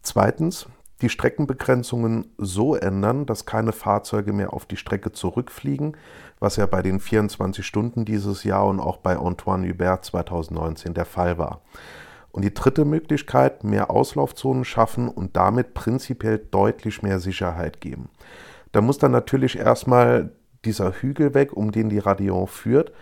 Zweitens 0.02 0.66
die 1.00 1.08
Streckenbegrenzungen 1.08 2.32
so 2.38 2.74
ändern, 2.76 3.24
dass 3.26 3.46
keine 3.46 3.72
Fahrzeuge 3.72 4.32
mehr 4.32 4.52
auf 4.52 4.66
die 4.66 4.76
Strecke 4.76 5.12
zurückfliegen, 5.12 5.96
was 6.42 6.56
ja 6.56 6.66
bei 6.66 6.82
den 6.82 6.98
24 6.98 7.64
Stunden 7.64 8.04
dieses 8.04 8.42
Jahr 8.42 8.66
und 8.66 8.80
auch 8.80 8.96
bei 8.96 9.16
Antoine 9.16 9.68
Hubert 9.68 10.04
2019 10.04 10.92
der 10.92 11.04
Fall 11.04 11.38
war. 11.38 11.60
Und 12.32 12.44
die 12.44 12.52
dritte 12.52 12.84
Möglichkeit, 12.84 13.62
mehr 13.62 13.90
Auslaufzonen 13.90 14.64
schaffen 14.64 15.08
und 15.08 15.36
damit 15.36 15.72
prinzipiell 15.72 16.38
deutlich 16.38 17.02
mehr 17.02 17.20
Sicherheit 17.20 17.80
geben. 17.80 18.08
Da 18.72 18.80
muss 18.80 18.98
dann 18.98 19.12
natürlich 19.12 19.56
erstmal 19.56 20.32
dieser 20.64 20.92
Hügel 20.92 21.34
weg, 21.34 21.52
um 21.56 21.70
den 21.70 21.90
die 21.90 22.00
Radion 22.00 22.48
führt 22.48 22.92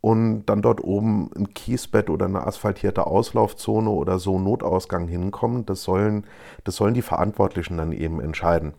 und 0.00 0.46
dann 0.46 0.62
dort 0.62 0.84
oben 0.84 1.30
ein 1.34 1.52
Kiesbett 1.52 2.10
oder 2.10 2.26
eine 2.26 2.46
asphaltierte 2.46 3.08
Auslaufzone 3.08 3.90
oder 3.90 4.20
so 4.20 4.38
Notausgang 4.38 5.08
hinkommen, 5.08 5.66
das 5.66 5.82
sollen, 5.82 6.26
das 6.62 6.76
sollen 6.76 6.94
die 6.94 7.02
Verantwortlichen 7.02 7.78
dann 7.78 7.90
eben 7.90 8.20
entscheiden. 8.20 8.74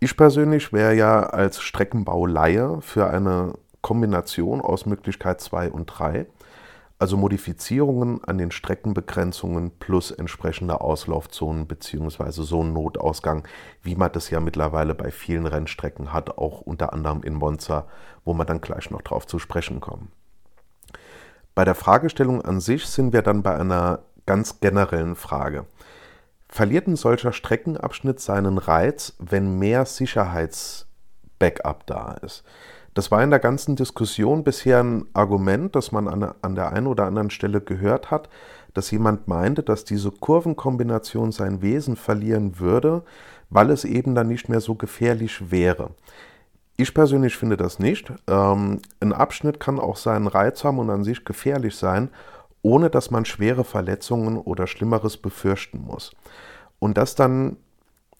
Ich 0.00 0.16
persönlich 0.16 0.72
wäre 0.72 0.94
ja 0.94 1.22
als 1.22 1.60
Streckenbauleihe 1.60 2.80
für 2.82 3.08
eine 3.08 3.54
Kombination 3.80 4.60
aus 4.60 4.86
Möglichkeit 4.86 5.40
2 5.40 5.70
und 5.70 5.86
3, 5.86 6.26
also 6.98 7.16
Modifizierungen 7.16 8.22
an 8.24 8.38
den 8.38 8.50
Streckenbegrenzungen 8.50 9.72
plus 9.78 10.10
entsprechende 10.10 10.80
Auslaufzonen 10.80 11.66
bzw. 11.66 12.30
so 12.30 12.62
ein 12.62 12.72
Notausgang, 12.72 13.46
wie 13.82 13.96
man 13.96 14.12
das 14.12 14.30
ja 14.30 14.40
mittlerweile 14.40 14.94
bei 14.94 15.10
vielen 15.10 15.46
Rennstrecken 15.46 16.12
hat, 16.12 16.38
auch 16.38 16.60
unter 16.60 16.92
anderem 16.92 17.22
in 17.22 17.34
Monza, 17.34 17.86
wo 18.24 18.34
man 18.34 18.46
dann 18.46 18.60
gleich 18.60 18.90
noch 18.90 19.02
drauf 19.02 19.26
zu 19.26 19.38
sprechen 19.38 19.80
kommen. 19.80 20.12
Bei 21.54 21.64
der 21.64 21.74
Fragestellung 21.74 22.42
an 22.42 22.60
sich 22.60 22.86
sind 22.86 23.12
wir 23.12 23.22
dann 23.22 23.42
bei 23.42 23.56
einer 23.56 24.00
ganz 24.26 24.60
generellen 24.60 25.14
Frage. 25.14 25.66
Verliert 26.54 26.86
ein 26.86 26.94
solcher 26.94 27.32
Streckenabschnitt 27.32 28.20
seinen 28.20 28.58
Reiz, 28.58 29.14
wenn 29.18 29.58
mehr 29.58 29.86
Sicherheitsbackup 29.86 31.84
da 31.84 32.12
ist? 32.22 32.44
Das 32.94 33.10
war 33.10 33.24
in 33.24 33.30
der 33.30 33.40
ganzen 33.40 33.74
Diskussion 33.74 34.44
bisher 34.44 34.78
ein 34.78 35.06
Argument, 35.14 35.74
das 35.74 35.90
man 35.90 36.06
an, 36.06 36.54
der 36.54 36.72
einen 36.72 36.86
oder 36.86 37.06
anderen 37.06 37.30
Stelle 37.30 37.60
gehört 37.60 38.12
hat, 38.12 38.28
dass 38.72 38.92
jemand 38.92 39.26
meinte, 39.26 39.64
dass 39.64 39.84
diese 39.84 40.12
Kurvenkombination 40.12 41.32
sein 41.32 41.60
Wesen 41.60 41.96
verlieren 41.96 42.60
würde, 42.60 43.02
weil 43.50 43.70
es 43.70 43.84
eben 43.84 44.14
dann 44.14 44.28
nicht 44.28 44.48
mehr 44.48 44.60
so 44.60 44.76
gefährlich 44.76 45.50
wäre. 45.50 45.90
Ich 46.76 46.94
persönlich 46.94 47.36
finde 47.36 47.56
das 47.56 47.80
nicht. 47.80 48.12
Ähm, 48.28 48.80
ein 49.00 49.12
Abschnitt 49.12 49.58
kann 49.58 49.80
auch 49.80 49.96
seinen 49.96 50.28
Reiz 50.28 50.62
haben 50.62 50.78
und 50.78 50.90
an 50.90 51.02
sich 51.02 51.24
gefährlich 51.24 51.74
sein, 51.74 52.10
ohne 52.64 52.88
dass 52.88 53.10
man 53.10 53.26
schwere 53.26 53.62
Verletzungen 53.62 54.38
oder 54.38 54.66
Schlimmeres 54.66 55.18
befürchten 55.18 55.84
muss. 55.86 56.12
Und 56.78 56.96
das 56.96 57.14
dann 57.14 57.58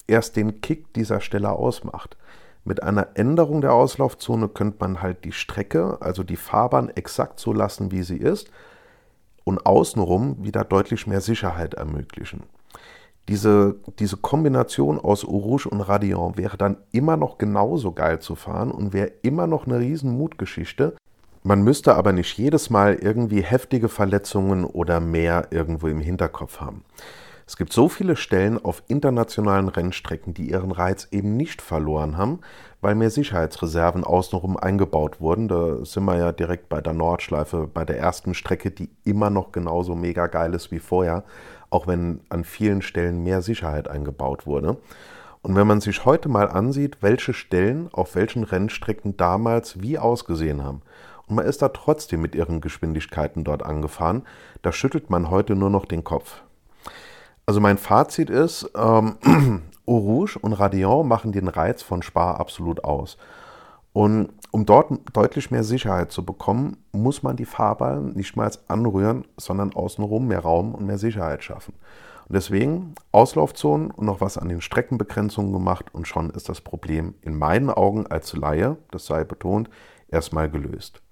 erst 0.07 0.37
den 0.37 0.61
Kick 0.61 0.93
dieser 0.93 1.23
Stelle 1.23 1.51
ausmacht. 1.51 2.19
Mit 2.63 2.83
einer 2.83 3.09
Änderung 3.15 3.63
der 3.63 3.73
Auslaufzone 3.73 4.49
könnte 4.49 4.77
man 4.81 5.01
halt 5.01 5.25
die 5.25 5.33
Strecke, 5.33 5.97
also 6.01 6.23
die 6.23 6.37
Fahrbahn, 6.37 6.91
exakt 6.91 7.41
so 7.41 7.55
lassen, 7.55 7.91
wie 7.91 8.03
sie 8.03 8.19
ist 8.19 8.51
und 9.45 9.65
außenrum 9.65 10.45
wieder 10.45 10.63
deutlich 10.63 11.07
mehr 11.07 11.23
Sicherheit 11.23 11.75
ermöglichen. 11.75 12.43
Diese, 13.29 13.77
diese 13.99 14.19
Kombination 14.19 15.01
aus 15.01 15.25
Eau 15.25 15.39
Rouge 15.39 15.71
und 15.71 15.81
Radion 15.81 16.37
wäre 16.37 16.59
dann 16.59 16.77
immer 16.93 17.17
noch 17.17 17.39
genauso 17.39 17.93
geil 17.93 18.19
zu 18.19 18.35
fahren 18.35 18.71
und 18.71 18.93
wäre 18.93 19.13
immer 19.23 19.47
noch 19.47 19.67
eine 19.67 19.79
riesen 19.79 20.19
Mutgeschichte. 20.19 20.95
Man 21.45 21.63
müsste 21.63 21.95
aber 21.95 22.13
nicht 22.13 22.37
jedes 22.37 22.71
Mal 22.71 22.95
irgendwie 22.95 23.43
heftige 23.43 23.89
Verletzungen 23.89 24.65
oder 24.65 24.99
mehr 24.99 25.49
irgendwo 25.51 25.87
im 25.87 26.01
Hinterkopf 26.01 26.61
haben. 26.61 26.85
Es 27.47 27.57
gibt 27.57 27.73
so 27.73 27.89
viele 27.89 28.17
Stellen 28.17 28.57
auf 28.65 28.83
internationalen 28.89 29.69
Rennstrecken, 29.69 30.33
die 30.33 30.51
ihren 30.51 30.73
Reiz 30.73 31.07
eben 31.11 31.37
nicht 31.37 31.61
verloren 31.61 32.17
haben, 32.17 32.41
weil 32.81 32.95
mehr 32.95 33.11
Sicherheitsreserven 33.11 34.03
außenrum 34.03 34.57
eingebaut 34.57 35.21
wurden. 35.21 35.47
Da 35.49 35.85
sind 35.85 36.07
wir 36.07 36.17
ja 36.17 36.33
direkt 36.33 36.71
bei 36.71 36.81
der 36.81 36.95
Nordschleife, 36.95 37.69
bei 37.73 37.85
der 37.85 37.99
ersten 37.99 38.33
Strecke, 38.33 38.71
die 38.71 38.89
immer 39.05 39.29
noch 39.29 39.53
genauso 39.53 39.95
mega 39.95 40.27
geil 40.27 40.55
ist 40.55 40.73
wie 40.73 40.79
vorher 40.79 41.25
auch 41.75 41.89
wenn 41.89 42.21
an 42.29 42.45
vielen 42.45 42.83
Stellen 42.83 43.25
mehr 43.25 43.43
Sicherheit 43.43 43.89
eingebaut 43.89 44.47
wurde. 44.47 44.77
Und 45.43 45.57
wenn 45.57 45.67
man 45.67 45.81
sich 45.81 46.05
heute 46.05 46.29
mal 46.29 46.49
ansieht, 46.49 46.99
welche 47.01 47.35
Stellen 47.35 47.89
auf 47.93 48.15
welchen 48.15 48.45
Rennstrecken 48.45 49.17
damals 49.17 49.83
wie 49.83 49.99
ausgesehen 49.99 50.63
haben, 50.63 50.83
und 51.27 51.37
man 51.37 51.47
ist 51.47 51.63
da 51.63 51.69
trotzdem 51.69 52.21
mit 52.21 52.35
ihren 52.35 52.61
Geschwindigkeiten 52.61 53.45
dort 53.45 53.65
angefahren, 53.65 54.23
da 54.63 54.73
schüttelt 54.73 55.11
man 55.11 55.31
heute 55.31 55.55
nur 55.55 55.71
noch 55.71 55.85
den 55.87 56.05
Kopf. 56.05 56.43
Also 57.47 57.61
mein 57.61 57.79
Fazit 57.79 58.31
ist, 58.31 58.71
ähm, 58.77 59.17
Eau 59.87 59.99
Rouge 59.99 60.39
und 60.41 60.55
Radion 60.55 61.07
machen 61.07 61.33
den 61.33 61.49
Reiz 61.49 61.83
von 61.83 62.03
Spa 62.03 62.33
absolut 62.33 62.85
aus. 62.85 63.19
Und 63.93 64.31
um 64.51 64.67
dort 64.67 64.91
deutlich 65.13 65.51
mehr 65.51 65.63
Sicherheit 65.63 66.11
zu 66.11 66.25
bekommen, 66.25 66.79
muss 66.91 67.23
man 67.23 67.37
die 67.37 67.45
Fahrbahn 67.45 68.13
nicht 68.15 68.35
mal 68.35 68.51
anrühren, 68.67 69.25
sondern 69.37 69.73
außenrum 69.73 70.27
mehr 70.27 70.41
Raum 70.41 70.75
und 70.75 70.87
mehr 70.87 70.99
Sicherheit 70.99 71.45
schaffen. 71.45 71.75
Und 72.29 72.35
deswegen 72.35 72.95
Auslaufzonen 73.13 73.91
und 73.91 74.07
noch 74.07 74.21
was 74.21 74.39
an 74.39 74.49
den 74.49 74.63
Streckenbegrenzungen 74.63 75.53
gemacht 75.53 75.95
und 75.95 76.09
schon 76.09 76.31
ist 76.31 76.49
das 76.49 76.61
Problem 76.61 77.15
in 77.21 77.39
meinen 77.39 77.71
Augen 77.71 78.07
als 78.07 78.33
Laie, 78.33 78.79
das 78.91 79.07
sei 79.07 79.23
betont, 79.23 79.71
erstmal 80.09 80.51
gelöst. 80.51 81.04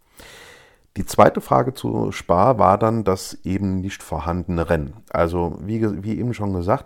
Die 0.97 1.07
zweite 1.07 1.41
Frage 1.41 1.73
zu 1.73 2.13
Spar 2.13 2.59
war 2.59 2.77
dann 2.77 3.05
das 3.05 3.39
eben 3.45 3.81
nicht 3.81 4.03
vorhandene 4.03 4.69
Rennen. 4.69 4.95
Also 5.11 5.59
wie, 5.61 6.03
wie 6.03 6.19
eben 6.19 6.35
schon 6.35 6.53
gesagt, 6.53 6.85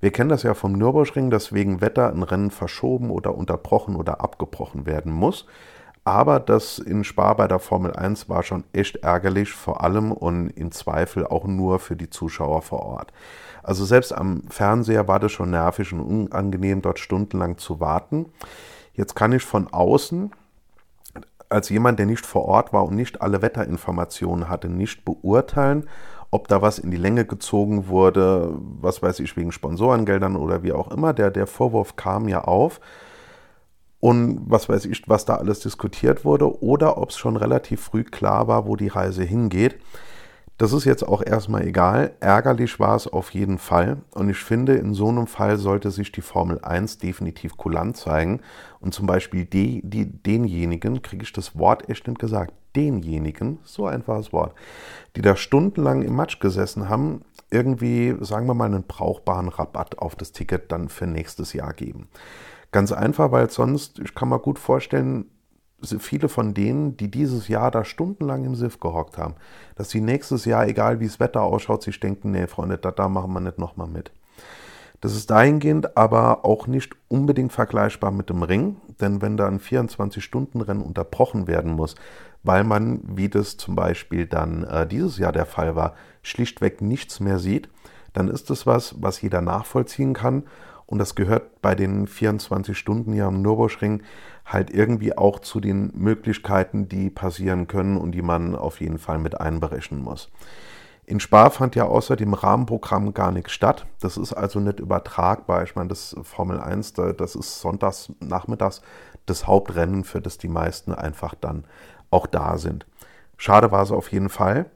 wir 0.00 0.10
kennen 0.10 0.28
das 0.28 0.42
ja 0.42 0.52
vom 0.52 0.72
Nürburgring, 0.72 1.30
dass 1.30 1.54
wegen 1.54 1.80
Wetter 1.80 2.10
ein 2.10 2.22
Rennen 2.22 2.50
verschoben 2.50 3.10
oder 3.10 3.34
unterbrochen 3.34 3.96
oder 3.96 4.20
abgebrochen 4.20 4.84
werden 4.84 5.10
muss. 5.10 5.46
Aber 6.04 6.38
das 6.38 6.78
in 6.78 7.02
Spa 7.02 7.34
bei 7.34 7.48
der 7.48 7.58
Formel 7.58 7.92
1 7.92 8.28
war 8.28 8.42
schon 8.42 8.62
echt 8.72 8.96
ärgerlich, 8.96 9.50
vor 9.50 9.82
allem 9.82 10.12
und 10.12 10.50
im 10.50 10.70
Zweifel 10.70 11.26
auch 11.26 11.46
nur 11.46 11.80
für 11.80 11.96
die 11.96 12.10
Zuschauer 12.10 12.62
vor 12.62 12.82
Ort. 12.82 13.12
Also 13.62 13.84
selbst 13.84 14.12
am 14.12 14.42
Fernseher 14.48 15.08
war 15.08 15.18
das 15.18 15.32
schon 15.32 15.50
nervig 15.50 15.92
und 15.92 16.00
unangenehm, 16.00 16.82
dort 16.82 17.00
stundenlang 17.00 17.58
zu 17.58 17.80
warten. 17.80 18.26
Jetzt 18.94 19.16
kann 19.16 19.32
ich 19.32 19.42
von 19.42 19.66
außen, 19.72 20.30
als 21.48 21.68
jemand, 21.68 21.98
der 21.98 22.06
nicht 22.06 22.26
vor 22.26 22.46
Ort 22.46 22.72
war 22.72 22.84
und 22.84 22.94
nicht 22.94 23.22
alle 23.22 23.42
Wetterinformationen 23.42 24.48
hatte, 24.48 24.68
nicht 24.68 25.04
beurteilen, 25.04 25.88
ob 26.30 26.48
da 26.48 26.60
was 26.60 26.78
in 26.78 26.90
die 26.90 26.96
Länge 26.96 27.24
gezogen 27.24 27.88
wurde, 27.88 28.54
was 28.80 29.02
weiß 29.02 29.20
ich, 29.20 29.36
wegen 29.36 29.52
Sponsorengeldern 29.52 30.36
oder 30.36 30.62
wie 30.62 30.72
auch 30.72 30.90
immer. 30.90 31.12
Der, 31.12 31.30
der 31.30 31.46
Vorwurf 31.46 31.96
kam 31.96 32.28
ja 32.28 32.42
auf 32.42 32.80
und 34.00 34.42
was 34.46 34.68
weiß 34.68 34.84
ich, 34.86 35.08
was 35.08 35.24
da 35.24 35.36
alles 35.36 35.60
diskutiert 35.60 36.24
wurde 36.24 36.62
oder 36.62 36.98
ob 36.98 37.10
es 37.10 37.18
schon 37.18 37.36
relativ 37.36 37.80
früh 37.80 38.04
klar 38.04 38.48
war, 38.48 38.66
wo 38.66 38.76
die 38.76 38.88
Reise 38.88 39.22
hingeht. 39.22 39.76
Das 40.58 40.72
ist 40.72 40.86
jetzt 40.86 41.06
auch 41.06 41.22
erstmal 41.22 41.66
egal. 41.66 42.14
Ärgerlich 42.20 42.80
war 42.80 42.96
es 42.96 43.06
auf 43.06 43.30
jeden 43.30 43.58
Fall. 43.58 43.98
Und 44.14 44.30
ich 44.30 44.38
finde, 44.38 44.74
in 44.76 44.94
so 44.94 45.08
einem 45.08 45.26
Fall 45.26 45.58
sollte 45.58 45.90
sich 45.90 46.12
die 46.12 46.22
Formel 46.22 46.60
1 46.62 46.96
definitiv 46.98 47.58
kulant 47.58 47.98
zeigen. 47.98 48.40
Und 48.80 48.94
zum 48.94 49.06
Beispiel 49.06 49.44
die, 49.44 49.82
die, 49.84 50.06
denjenigen, 50.06 51.02
kriege 51.02 51.24
ich 51.24 51.32
das 51.32 51.58
Wort 51.58 51.90
echt 51.90 52.08
nicht 52.08 52.18
gesagt, 52.18 52.54
denjenigen, 52.74 53.58
so 53.64 53.86
einfaches 53.86 54.32
Wort, 54.32 54.54
die 55.16 55.22
da 55.22 55.36
stundenlang 55.36 56.02
im 56.02 56.14
Matsch 56.14 56.40
gesessen 56.40 56.88
haben, 56.88 57.22
irgendwie, 57.50 58.16
sagen 58.20 58.46
wir 58.46 58.54
mal, 58.54 58.66
einen 58.66 58.82
brauchbaren 58.82 59.48
Rabatt 59.48 59.98
auf 59.98 60.14
das 60.14 60.32
Ticket 60.32 60.72
dann 60.72 60.88
für 60.88 61.06
nächstes 61.06 61.52
Jahr 61.52 61.72
geben. 61.72 62.08
Ganz 62.72 62.92
einfach, 62.92 63.30
weil 63.30 63.48
sonst, 63.50 63.98
ich 63.98 64.14
kann 64.14 64.28
mir 64.28 64.38
gut 64.38 64.58
vorstellen, 64.58 65.26
viele 65.98 66.28
von 66.28 66.54
denen, 66.54 66.96
die 66.96 67.10
dieses 67.10 67.48
Jahr 67.48 67.70
da 67.70 67.84
stundenlang 67.84 68.44
im 68.44 68.54
SIF 68.54 68.80
gehockt 68.80 69.18
haben, 69.18 69.34
dass 69.76 69.90
sie 69.90 70.00
nächstes 70.00 70.44
Jahr, 70.44 70.66
egal 70.66 71.00
wie 71.00 71.06
das 71.06 71.20
Wetter 71.20 71.42
ausschaut, 71.42 71.82
sich 71.82 72.00
denken, 72.00 72.30
nee, 72.32 72.46
Freunde, 72.46 72.78
da, 72.78 72.90
da 72.90 73.08
machen 73.08 73.32
wir 73.32 73.40
nicht 73.40 73.58
nochmal 73.58 73.88
mit. 73.88 74.12
Das 75.00 75.14
ist 75.14 75.30
dahingehend 75.30 75.96
aber 75.96 76.44
auch 76.44 76.66
nicht 76.66 76.94
unbedingt 77.08 77.52
vergleichbar 77.52 78.10
mit 78.10 78.30
dem 78.30 78.42
Ring, 78.42 78.76
denn 79.00 79.20
wenn 79.20 79.36
da 79.36 79.46
ein 79.46 79.60
24-Stunden-Rennen 79.60 80.82
unterbrochen 80.82 81.46
werden 81.46 81.72
muss, 81.72 81.96
weil 82.42 82.64
man, 82.64 83.00
wie 83.04 83.28
das 83.28 83.56
zum 83.56 83.74
Beispiel 83.74 84.26
dann 84.26 84.64
äh, 84.64 84.86
dieses 84.86 85.18
Jahr 85.18 85.32
der 85.32 85.46
Fall 85.46 85.76
war, 85.76 85.94
schlichtweg 86.22 86.80
nichts 86.80 87.20
mehr 87.20 87.38
sieht, 87.38 87.68
dann 88.12 88.28
ist 88.28 88.48
das 88.48 88.66
was, 88.66 88.94
was 89.02 89.20
jeder 89.20 89.42
nachvollziehen 89.42 90.14
kann. 90.14 90.44
Und 90.86 90.98
das 90.98 91.14
gehört 91.14 91.60
bei 91.62 91.74
den 91.74 92.06
24 92.06 92.78
Stunden 92.78 93.12
hier 93.12 93.26
am 93.26 93.42
Nürburgring 93.42 94.02
halt 94.44 94.70
irgendwie 94.70 95.16
auch 95.16 95.40
zu 95.40 95.58
den 95.60 95.90
Möglichkeiten, 95.94 96.88
die 96.88 97.10
passieren 97.10 97.66
können 97.66 97.96
und 97.96 98.12
die 98.12 98.22
man 98.22 98.54
auf 98.54 98.80
jeden 98.80 98.98
Fall 98.98 99.18
mit 99.18 99.40
einberechnen 99.40 100.00
muss. 100.00 100.30
In 101.04 101.20
Spa 101.20 101.50
fand 101.50 101.76
ja 101.76 101.84
außer 101.84 102.16
dem 102.16 102.34
Rahmenprogramm 102.34 103.14
gar 103.14 103.30
nichts 103.30 103.52
statt. 103.52 103.86
Das 104.00 104.16
ist 104.16 104.32
also 104.32 104.58
nicht 104.58 104.80
übertragbar. 104.80 105.62
Ich 105.62 105.76
meine, 105.76 105.88
das 105.88 106.16
Formel 106.22 106.60
1, 106.60 106.94
das 106.94 107.36
ist 107.36 107.60
sonntags 107.60 108.12
nachmittags 108.20 108.82
das 109.24 109.46
Hauptrennen, 109.46 110.04
für 110.04 110.20
das 110.20 110.38
die 110.38 110.48
meisten 110.48 110.92
einfach 110.92 111.34
dann 111.34 111.64
auch 112.10 112.26
da 112.26 112.58
sind. 112.58 112.86
Schade 113.36 113.70
war 113.70 113.82
es 113.82 113.92
auf 113.92 114.10
jeden 114.10 114.28
Fall, 114.28 114.66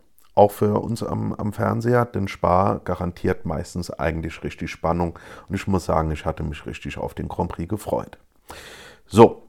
auch 0.40 0.52
für 0.52 0.80
uns 0.80 1.02
am, 1.02 1.34
am 1.34 1.52
Fernseher, 1.52 2.06
denn 2.06 2.26
Spa 2.26 2.80
garantiert 2.82 3.44
meistens 3.44 3.90
eigentlich 3.90 4.42
richtig 4.42 4.70
Spannung. 4.70 5.18
Und 5.48 5.54
ich 5.54 5.66
muss 5.66 5.84
sagen, 5.84 6.10
ich 6.10 6.24
hatte 6.24 6.42
mich 6.42 6.64
richtig 6.64 6.96
auf 6.96 7.12
den 7.12 7.28
Grand 7.28 7.52
Prix 7.52 7.68
gefreut. 7.68 8.18
So, 9.06 9.42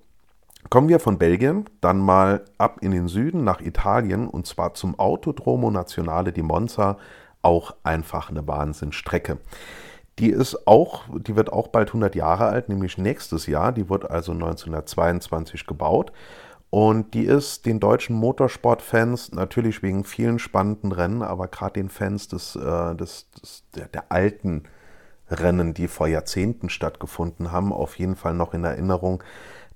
Kommen 0.69 0.89
wir 0.89 0.99
von 0.99 1.17
Belgien 1.17 1.65
dann 1.81 1.99
mal 1.99 2.45
ab 2.57 2.77
in 2.81 2.91
den 2.91 3.07
Süden 3.07 3.43
nach 3.43 3.61
Italien 3.61 4.27
und 4.27 4.45
zwar 4.45 4.75
zum 4.75 4.97
Autodromo 4.99 5.71
Nazionale 5.71 6.31
di 6.31 6.43
Monza, 6.43 6.97
auch 7.41 7.73
einfach 7.83 8.29
eine 8.29 8.47
Wahnsinnstrecke. 8.47 9.39
Die 10.19 10.29
ist 10.29 10.67
auch, 10.67 11.05
die 11.17 11.35
wird 11.35 11.51
auch 11.51 11.69
bald 11.69 11.89
100 11.89 12.15
Jahre 12.15 12.45
alt, 12.45 12.69
nämlich 12.69 12.97
nächstes 12.99 13.47
Jahr. 13.47 13.71
Die 13.71 13.89
wurde 13.89 14.11
also 14.11 14.33
1922 14.33 15.65
gebaut 15.65 16.11
und 16.71 17.13
die 17.13 17.25
ist 17.25 17.67
den 17.67 17.79
deutschen 17.79 18.15
Motorsportfans 18.15 19.33
natürlich 19.33 19.83
wegen 19.83 20.03
vielen 20.03 20.39
spannenden 20.39 20.91
Rennen, 20.91 21.21
aber 21.21 21.47
gerade 21.47 21.73
den 21.73 21.89
Fans 21.89 22.27
des, 22.27 22.55
äh, 22.55 22.95
des, 22.95 23.29
des 23.29 23.63
der, 23.75 23.87
der 23.87 24.11
alten 24.11 24.63
Rennen, 25.29 25.75
die 25.75 25.87
vor 25.87 26.07
Jahrzehnten 26.07 26.69
stattgefunden 26.69 27.51
haben, 27.51 27.71
auf 27.71 27.99
jeden 27.99 28.15
Fall 28.15 28.33
noch 28.33 28.55
in 28.55 28.63
Erinnerung 28.63 29.23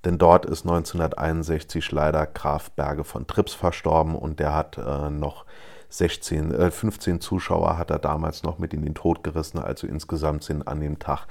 denn 0.06 0.18
dort 0.18 0.46
ist 0.46 0.64
1961 0.64 1.90
leider 1.90 2.26
Graf 2.26 2.70
Berge 2.70 3.02
von 3.02 3.26
Trips 3.26 3.54
verstorben 3.54 4.14
und 4.14 4.38
der 4.38 4.54
hat 4.54 4.78
äh, 4.78 5.10
noch 5.10 5.44
16, 5.88 6.54
äh, 6.54 6.70
15 6.70 7.20
Zuschauer 7.20 7.76
hat 7.76 7.90
er 7.90 7.98
damals 7.98 8.44
noch 8.44 8.60
mit 8.60 8.72
in 8.72 8.82
den 8.82 8.94
Tod 8.94 9.24
gerissen. 9.24 9.58
Also 9.58 9.88
insgesamt 9.88 10.44
sind 10.44 10.68
an 10.68 10.80
dem 10.80 11.00
Tag 11.00 11.26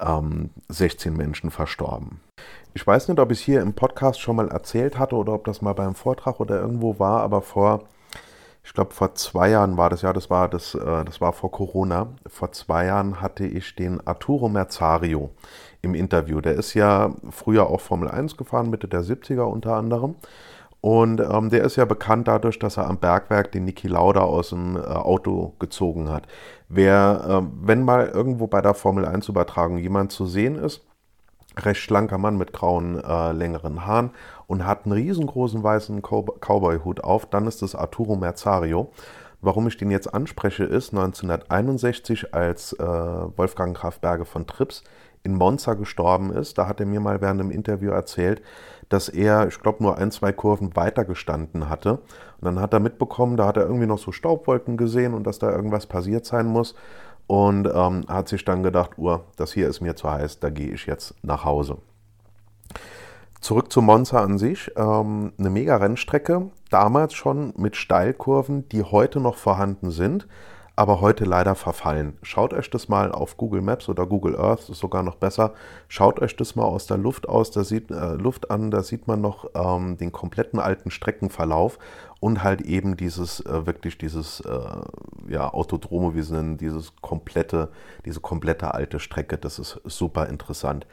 ähm, 0.00 0.50
16 0.68 1.16
Menschen 1.16 1.52
verstorben. 1.52 2.20
Ich 2.72 2.86
weiß 2.86 3.08
nicht, 3.08 3.18
ob 3.18 3.32
ich 3.32 3.40
es 3.40 3.44
hier 3.44 3.62
im 3.62 3.74
Podcast 3.74 4.20
schon 4.20 4.36
mal 4.36 4.48
erzählt 4.48 4.98
hatte 4.98 5.16
oder 5.16 5.32
ob 5.34 5.44
das 5.44 5.60
mal 5.60 5.72
beim 5.72 5.94
Vortrag 5.94 6.38
oder 6.38 6.60
irgendwo 6.60 6.98
war, 7.00 7.20
aber 7.22 7.42
vor, 7.42 7.84
ich 8.62 8.72
glaube 8.72 8.92
vor 8.92 9.14
zwei 9.16 9.50
Jahren 9.50 9.76
war 9.76 9.90
das 9.90 10.02
ja, 10.02 10.12
das 10.12 10.30
war 10.30 10.48
das, 10.48 10.74
äh, 10.74 11.04
das 11.04 11.20
war 11.20 11.32
vor 11.32 11.50
Corona. 11.50 12.08
Vor 12.28 12.52
zwei 12.52 12.86
Jahren 12.86 13.20
hatte 13.20 13.44
ich 13.44 13.74
den 13.74 14.06
Arturo 14.06 14.48
Merzario 14.48 15.30
im 15.82 15.94
Interview. 15.94 16.40
Der 16.40 16.54
ist 16.54 16.74
ja 16.74 17.12
früher 17.30 17.68
auch 17.68 17.80
Formel 17.80 18.08
1 18.08 18.36
gefahren, 18.36 18.70
Mitte 18.70 18.86
der 18.86 19.02
70er 19.02 19.42
unter 19.42 19.74
anderem. 19.74 20.14
Und 20.80 21.20
ähm, 21.20 21.50
der 21.50 21.64
ist 21.64 21.76
ja 21.76 21.84
bekannt 21.84 22.26
dadurch, 22.28 22.58
dass 22.58 22.78
er 22.78 22.88
am 22.88 22.98
Bergwerk 22.98 23.52
den 23.52 23.64
Niki 23.66 23.86
Lauda 23.86 24.20
aus 24.20 24.50
dem 24.50 24.76
äh, 24.76 24.80
Auto 24.80 25.54
gezogen 25.58 26.08
hat. 26.08 26.26
Wer, 26.68 27.42
äh, 27.42 27.66
wenn 27.66 27.84
mal 27.84 28.06
irgendwo 28.08 28.46
bei 28.46 28.62
der 28.62 28.74
Formel 28.74 29.04
1 29.04 29.28
Übertragung 29.28 29.76
jemand 29.76 30.12
zu 30.12 30.24
sehen 30.24 30.56
ist, 30.56 30.82
recht 31.58 31.80
schlanker 31.80 32.18
Mann 32.18 32.36
mit 32.36 32.52
grauen, 32.52 33.02
äh, 33.02 33.32
längeren 33.32 33.86
Haaren 33.86 34.10
und 34.46 34.66
hat 34.66 34.84
einen 34.84 34.92
riesengroßen 34.92 35.62
weißen 35.62 36.02
Cowboy-Hut 36.02 37.04
auf, 37.04 37.26
dann 37.26 37.46
ist 37.46 37.62
es 37.62 37.74
Arturo 37.74 38.16
Merzario. 38.16 38.90
Warum 39.42 39.66
ich 39.66 39.78
den 39.78 39.90
jetzt 39.90 40.12
anspreche, 40.12 40.64
ist 40.64 40.92
1961, 40.92 42.34
als 42.34 42.74
äh, 42.74 42.84
Wolfgang 42.84 43.76
Graf 43.76 43.98
Berge 44.00 44.26
von 44.26 44.46
Trips 44.46 44.84
in 45.22 45.34
Monza 45.34 45.74
gestorben 45.74 46.32
ist. 46.32 46.58
Da 46.58 46.66
hat 46.66 46.80
er 46.80 46.86
mir 46.86 47.00
mal 47.00 47.20
während 47.20 47.40
einem 47.40 47.50
Interview 47.50 47.90
erzählt, 47.90 48.42
dass 48.88 49.08
er, 49.08 49.46
ich 49.46 49.60
glaube, 49.60 49.82
nur 49.82 49.96
ein, 49.98 50.10
zwei 50.10 50.32
Kurven 50.32 50.76
weiter 50.76 51.04
gestanden 51.04 51.68
hatte. 51.68 51.92
Und 51.92 52.44
dann 52.44 52.60
hat 52.60 52.72
er 52.72 52.80
mitbekommen, 52.80 53.36
da 53.36 53.46
hat 53.46 53.56
er 53.56 53.64
irgendwie 53.64 53.86
noch 53.86 53.98
so 53.98 54.12
Staubwolken 54.12 54.76
gesehen 54.76 55.14
und 55.14 55.24
dass 55.26 55.38
da 55.38 55.50
irgendwas 55.50 55.86
passiert 55.86 56.26
sein 56.26 56.46
muss. 56.46 56.74
Und 57.30 57.70
ähm, 57.72 58.06
hat 58.08 58.26
sich 58.26 58.44
dann 58.44 58.64
gedacht, 58.64 58.98
Uhr, 58.98 59.22
das 59.36 59.52
hier 59.52 59.68
ist 59.68 59.80
mir 59.80 59.94
zu 59.94 60.10
heiß, 60.10 60.40
da 60.40 60.50
gehe 60.50 60.72
ich 60.72 60.86
jetzt 60.86 61.14
nach 61.22 61.44
Hause. 61.44 61.76
Zurück 63.40 63.70
zu 63.70 63.82
Monza 63.82 64.20
an 64.20 64.36
sich. 64.36 64.72
Ähm, 64.74 65.32
eine 65.38 65.48
mega 65.48 65.76
Rennstrecke, 65.76 66.50
damals 66.70 67.14
schon 67.14 67.54
mit 67.56 67.76
Steilkurven, 67.76 68.68
die 68.70 68.82
heute 68.82 69.20
noch 69.20 69.36
vorhanden 69.36 69.92
sind 69.92 70.26
aber 70.80 71.02
heute 71.02 71.26
leider 71.26 71.56
verfallen. 71.56 72.16
Schaut 72.22 72.54
euch 72.54 72.70
das 72.70 72.88
mal 72.88 73.12
auf 73.12 73.36
Google 73.36 73.60
Maps 73.60 73.90
oder 73.90 74.06
Google 74.06 74.34
Earth, 74.34 74.70
ist 74.70 74.78
sogar 74.78 75.02
noch 75.02 75.16
besser. 75.16 75.52
Schaut 75.88 76.22
euch 76.22 76.36
das 76.36 76.56
mal 76.56 76.64
aus 76.64 76.86
der 76.86 76.96
Luft 76.96 77.28
aus, 77.28 77.50
da 77.50 77.64
sieht 77.64 77.90
äh, 77.90 78.14
Luft 78.14 78.50
an, 78.50 78.70
da 78.70 78.82
sieht 78.82 79.06
man 79.06 79.20
noch 79.20 79.50
ähm, 79.54 79.98
den 79.98 80.10
kompletten 80.10 80.58
alten 80.58 80.90
Streckenverlauf 80.90 81.78
und 82.18 82.42
halt 82.42 82.62
eben 82.62 82.96
dieses 82.96 83.40
äh, 83.40 83.66
wirklich 83.66 83.98
dieses 83.98 84.40
äh, 84.40 84.58
ja 85.28 85.52
Autodrome, 85.52 86.14
wie 86.14 86.22
sie 86.22 86.32
nennen, 86.32 86.56
dieses 86.56 86.96
komplette, 87.02 87.68
diese 88.06 88.20
komplette 88.20 88.72
alte 88.72 89.00
Strecke. 89.00 89.36
Das 89.36 89.58
ist 89.58 89.82
super 89.84 90.30
interessant. 90.30 90.86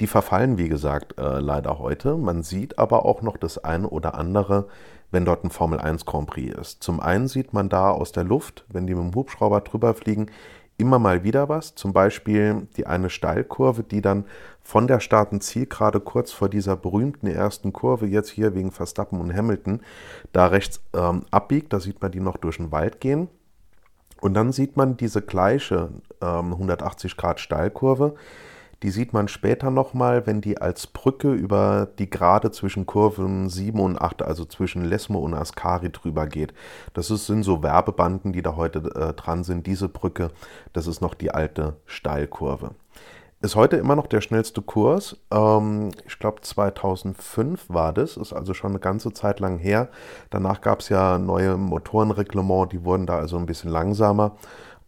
Die 0.00 0.06
verfallen, 0.06 0.56
wie 0.56 0.68
gesagt, 0.68 1.18
äh, 1.18 1.40
leider 1.40 1.80
heute. 1.80 2.16
Man 2.16 2.44
sieht 2.44 2.78
aber 2.78 3.04
auch 3.04 3.22
noch 3.22 3.36
das 3.36 3.58
eine 3.58 3.88
oder 3.88 4.14
andere 4.14 4.68
wenn 5.12 5.24
dort 5.24 5.44
ein 5.44 5.50
Formel 5.50 5.78
1 5.78 6.04
Grand 6.04 6.26
Prix 6.26 6.58
ist. 6.58 6.82
Zum 6.82 6.98
einen 6.98 7.28
sieht 7.28 7.52
man 7.52 7.68
da 7.68 7.90
aus 7.90 8.10
der 8.10 8.24
Luft, 8.24 8.64
wenn 8.68 8.86
die 8.86 8.94
mit 8.94 9.04
dem 9.04 9.14
Hubschrauber 9.14 9.60
drüber 9.60 9.94
fliegen, 9.94 10.26
immer 10.78 10.98
mal 10.98 11.22
wieder 11.22 11.48
was. 11.48 11.74
Zum 11.74 11.92
Beispiel 11.92 12.66
die 12.76 12.86
eine 12.86 13.10
Steilkurve, 13.10 13.84
die 13.84 14.00
dann 14.00 14.24
von 14.62 14.86
der 14.86 15.00
Start- 15.00 15.32
und 15.32 15.42
Zielgerade 15.42 16.00
kurz 16.00 16.32
vor 16.32 16.48
dieser 16.48 16.76
berühmten 16.76 17.26
ersten 17.26 17.72
Kurve, 17.72 18.06
jetzt 18.06 18.30
hier 18.30 18.54
wegen 18.54 18.72
Verstappen 18.72 19.20
und 19.20 19.34
Hamilton, 19.34 19.80
da 20.32 20.46
rechts 20.46 20.80
ähm, 20.94 21.24
abbiegt. 21.30 21.72
Da 21.72 21.78
sieht 21.78 22.00
man 22.00 22.10
die 22.10 22.20
noch 22.20 22.36
durch 22.36 22.56
den 22.56 22.72
Wald 22.72 23.00
gehen. 23.00 23.28
Und 24.20 24.34
dann 24.34 24.52
sieht 24.52 24.76
man 24.76 24.96
diese 24.96 25.20
gleiche 25.20 25.90
ähm, 26.20 26.52
180 26.52 27.16
Grad 27.16 27.40
Steilkurve, 27.40 28.14
die 28.82 28.90
sieht 28.90 29.12
man 29.12 29.28
später 29.28 29.70
nochmal, 29.70 30.26
wenn 30.26 30.40
die 30.40 30.58
als 30.58 30.86
Brücke 30.86 31.32
über 31.32 31.88
die 31.98 32.10
Gerade 32.10 32.50
zwischen 32.50 32.86
Kurven 32.86 33.48
7 33.48 33.78
und 33.78 34.00
8, 34.00 34.22
also 34.22 34.44
zwischen 34.44 34.84
Lesmo 34.84 35.20
und 35.20 35.34
Ascari 35.34 35.90
drüber 35.90 36.26
geht. 36.26 36.52
Das 36.92 37.10
ist, 37.10 37.26
sind 37.26 37.44
so 37.44 37.62
Werbebanden, 37.62 38.32
die 38.32 38.42
da 38.42 38.56
heute 38.56 38.78
äh, 38.94 39.12
dran 39.14 39.44
sind. 39.44 39.66
Diese 39.66 39.88
Brücke, 39.88 40.30
das 40.72 40.86
ist 40.86 41.00
noch 41.00 41.14
die 41.14 41.30
alte 41.30 41.76
Steilkurve. 41.86 42.72
Ist 43.40 43.56
heute 43.56 43.76
immer 43.76 43.96
noch 43.96 44.06
der 44.06 44.20
schnellste 44.20 44.62
Kurs. 44.62 45.16
Ähm, 45.32 45.90
ich 46.06 46.18
glaube 46.20 46.42
2005 46.42 47.68
war 47.68 47.92
das, 47.92 48.16
ist 48.16 48.32
also 48.32 48.54
schon 48.54 48.70
eine 48.70 48.78
ganze 48.78 49.12
Zeit 49.12 49.40
lang 49.40 49.58
her. 49.58 49.88
Danach 50.30 50.60
gab 50.60 50.78
es 50.78 50.88
ja 50.90 51.18
neue 51.18 51.56
Motorenreglement, 51.56 52.72
die 52.72 52.84
wurden 52.84 53.04
da 53.04 53.18
also 53.18 53.36
ein 53.38 53.46
bisschen 53.46 53.70
langsamer. 53.70 54.36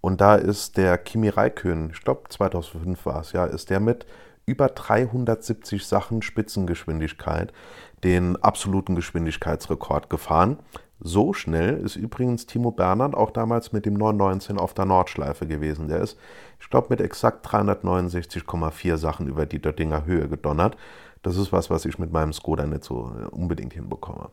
Und 0.05 0.21
da 0.21 0.35
ist 0.35 0.77
der 0.77 0.99
Kimi 0.99 1.31
Raikön, 1.31 1.89
ich 1.91 2.03
glaube 2.03 2.29
2005 2.29 3.07
war 3.07 3.21
es, 3.23 3.33
ja, 3.33 3.47
ist 3.47 3.71
der 3.71 3.81
mit 3.81 4.05
über 4.45 4.69
370 4.69 5.87
Sachen 5.87 6.21
Spitzengeschwindigkeit 6.21 7.55
den 8.03 8.37
absoluten 8.37 8.97
Geschwindigkeitsrekord 8.97 10.11
gefahren. 10.11 10.59
So 11.01 11.33
schnell 11.33 11.79
ist 11.79 11.97
übrigens 11.97 12.45
Timo 12.45 12.71
Bernhard 12.71 13.15
auch 13.15 13.31
damals 13.31 13.73
mit 13.73 13.87
dem 13.87 13.95
919 13.95 14.59
auf 14.59 14.75
der 14.75 14.85
Nordschleife 14.85 15.47
gewesen. 15.47 15.89
Der 15.89 16.01
ist, 16.01 16.19
ich 16.61 16.69
glaube, 16.69 16.89
mit 16.91 17.01
exakt 17.01 17.47
369,4 17.47 18.99
Sachen 18.99 19.27
über 19.27 19.47
die 19.47 19.63
Döttinger 19.63 20.05
Höhe 20.05 20.29
gedonnert. 20.29 20.77
Das 21.23 21.39
ist 21.39 21.51
was, 21.51 21.71
was 21.71 21.87
ich 21.87 21.99
mit 21.99 22.13
meinem 22.13 22.35
Skoda 22.35 22.67
nicht 22.67 22.85
so 22.85 23.11
unbedingt 23.31 23.73
hinbekomme. 23.73 24.29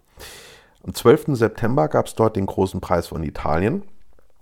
Am 0.83 0.93
12. 0.93 1.27
September 1.27 1.87
gab 1.87 2.07
es 2.07 2.15
dort 2.15 2.35
den 2.35 2.47
großen 2.47 2.81
Preis 2.81 3.07
von 3.07 3.23
Italien. 3.23 3.83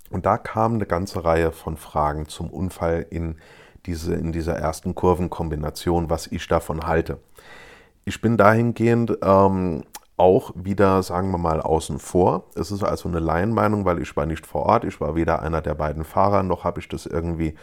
Und 0.10 0.26
da 0.26 0.38
kam 0.38 0.76
eine 0.76 0.86
ganze 0.86 1.24
Reihe 1.24 1.52
von 1.52 1.78
Fragen 1.78 2.28
zum 2.28 2.50
Unfall 2.50 3.06
in, 3.10 3.36
diese, 3.86 4.16
in 4.16 4.32
dieser 4.32 4.56
ersten 4.56 4.96
Kurvenkombination, 4.96 6.10
was 6.10 6.28
ich 6.28 6.48
davon 6.48 6.88
halte. 6.88 7.20
Ich 8.06 8.22
bin 8.22 8.38
dahingehend 8.38 9.18
ähm, 9.22 9.84
auch 10.18 10.52
wieder, 10.56 11.02
sagen 11.04 11.32
wir 11.32 11.38
mal, 11.38 11.62
außen 11.62 12.00
vor. 12.00 12.46
Es 12.56 12.72
ist 12.72 12.84
also 12.84 13.08
eine 13.08 13.20
Laienmeinung, 13.20 13.86
weil 13.86 14.02
ich 14.02 14.16
war 14.18 14.26
nicht 14.26 14.46
vor 14.46 14.64
Ort. 14.64 14.84
Ich 14.84 15.00
war 15.00 15.16
weder 15.16 15.42
einer 15.42 15.62
der 15.62 15.76
beiden 15.76 16.04
Fahrer, 16.04 16.44
noch 16.44 16.64
habe 16.64 16.80
ich 16.80 16.90
das 16.90 17.06
irgendwie 17.06 17.56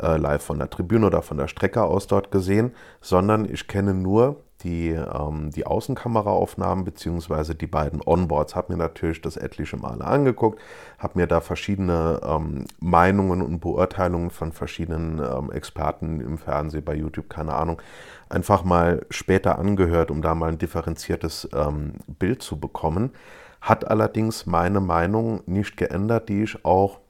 äh, 0.00 0.16
live 0.16 0.42
von 0.42 0.58
der 0.58 0.70
Tribüne 0.70 1.06
oder 1.06 1.22
von 1.22 1.36
der 1.36 1.48
Strecke 1.48 1.82
aus 1.82 2.06
dort 2.06 2.30
gesehen, 2.30 2.74
sondern 3.00 3.44
ich 3.44 3.68
kenne 3.68 3.92
nur 3.92 4.36
die, 4.62 4.90
ähm, 4.90 5.50
die 5.50 5.66
Außenkameraaufnahmen 5.66 6.84
beziehungsweise 6.84 7.54
die 7.54 7.66
beiden 7.66 8.00
Onboards. 8.04 8.56
Habe 8.56 8.72
mir 8.72 8.78
natürlich 8.78 9.20
das 9.20 9.36
etliche 9.36 9.76
Male 9.76 10.04
angeguckt, 10.04 10.60
habe 10.98 11.18
mir 11.18 11.26
da 11.26 11.40
verschiedene 11.40 12.20
ähm, 12.24 12.64
Meinungen 12.80 13.42
und 13.42 13.60
Beurteilungen 13.60 14.30
von 14.30 14.52
verschiedenen 14.52 15.20
ähm, 15.20 15.52
Experten 15.52 16.20
im 16.20 16.38
Fernsehen, 16.38 16.84
bei 16.84 16.94
YouTube, 16.94 17.30
keine 17.30 17.54
Ahnung, 17.54 17.80
einfach 18.28 18.64
mal 18.64 19.06
später 19.10 19.58
angehört, 19.58 20.10
um 20.10 20.22
da 20.22 20.34
mal 20.34 20.50
ein 20.50 20.58
differenziertes 20.58 21.48
ähm, 21.54 21.94
Bild 22.06 22.42
zu 22.42 22.58
bekommen. 22.58 23.12
Hat 23.60 23.88
allerdings 23.88 24.46
meine 24.46 24.80
Meinung 24.80 25.42
nicht 25.46 25.76
geändert, 25.76 26.28
die 26.28 26.42
ich 26.44 26.64
auch 26.64 27.00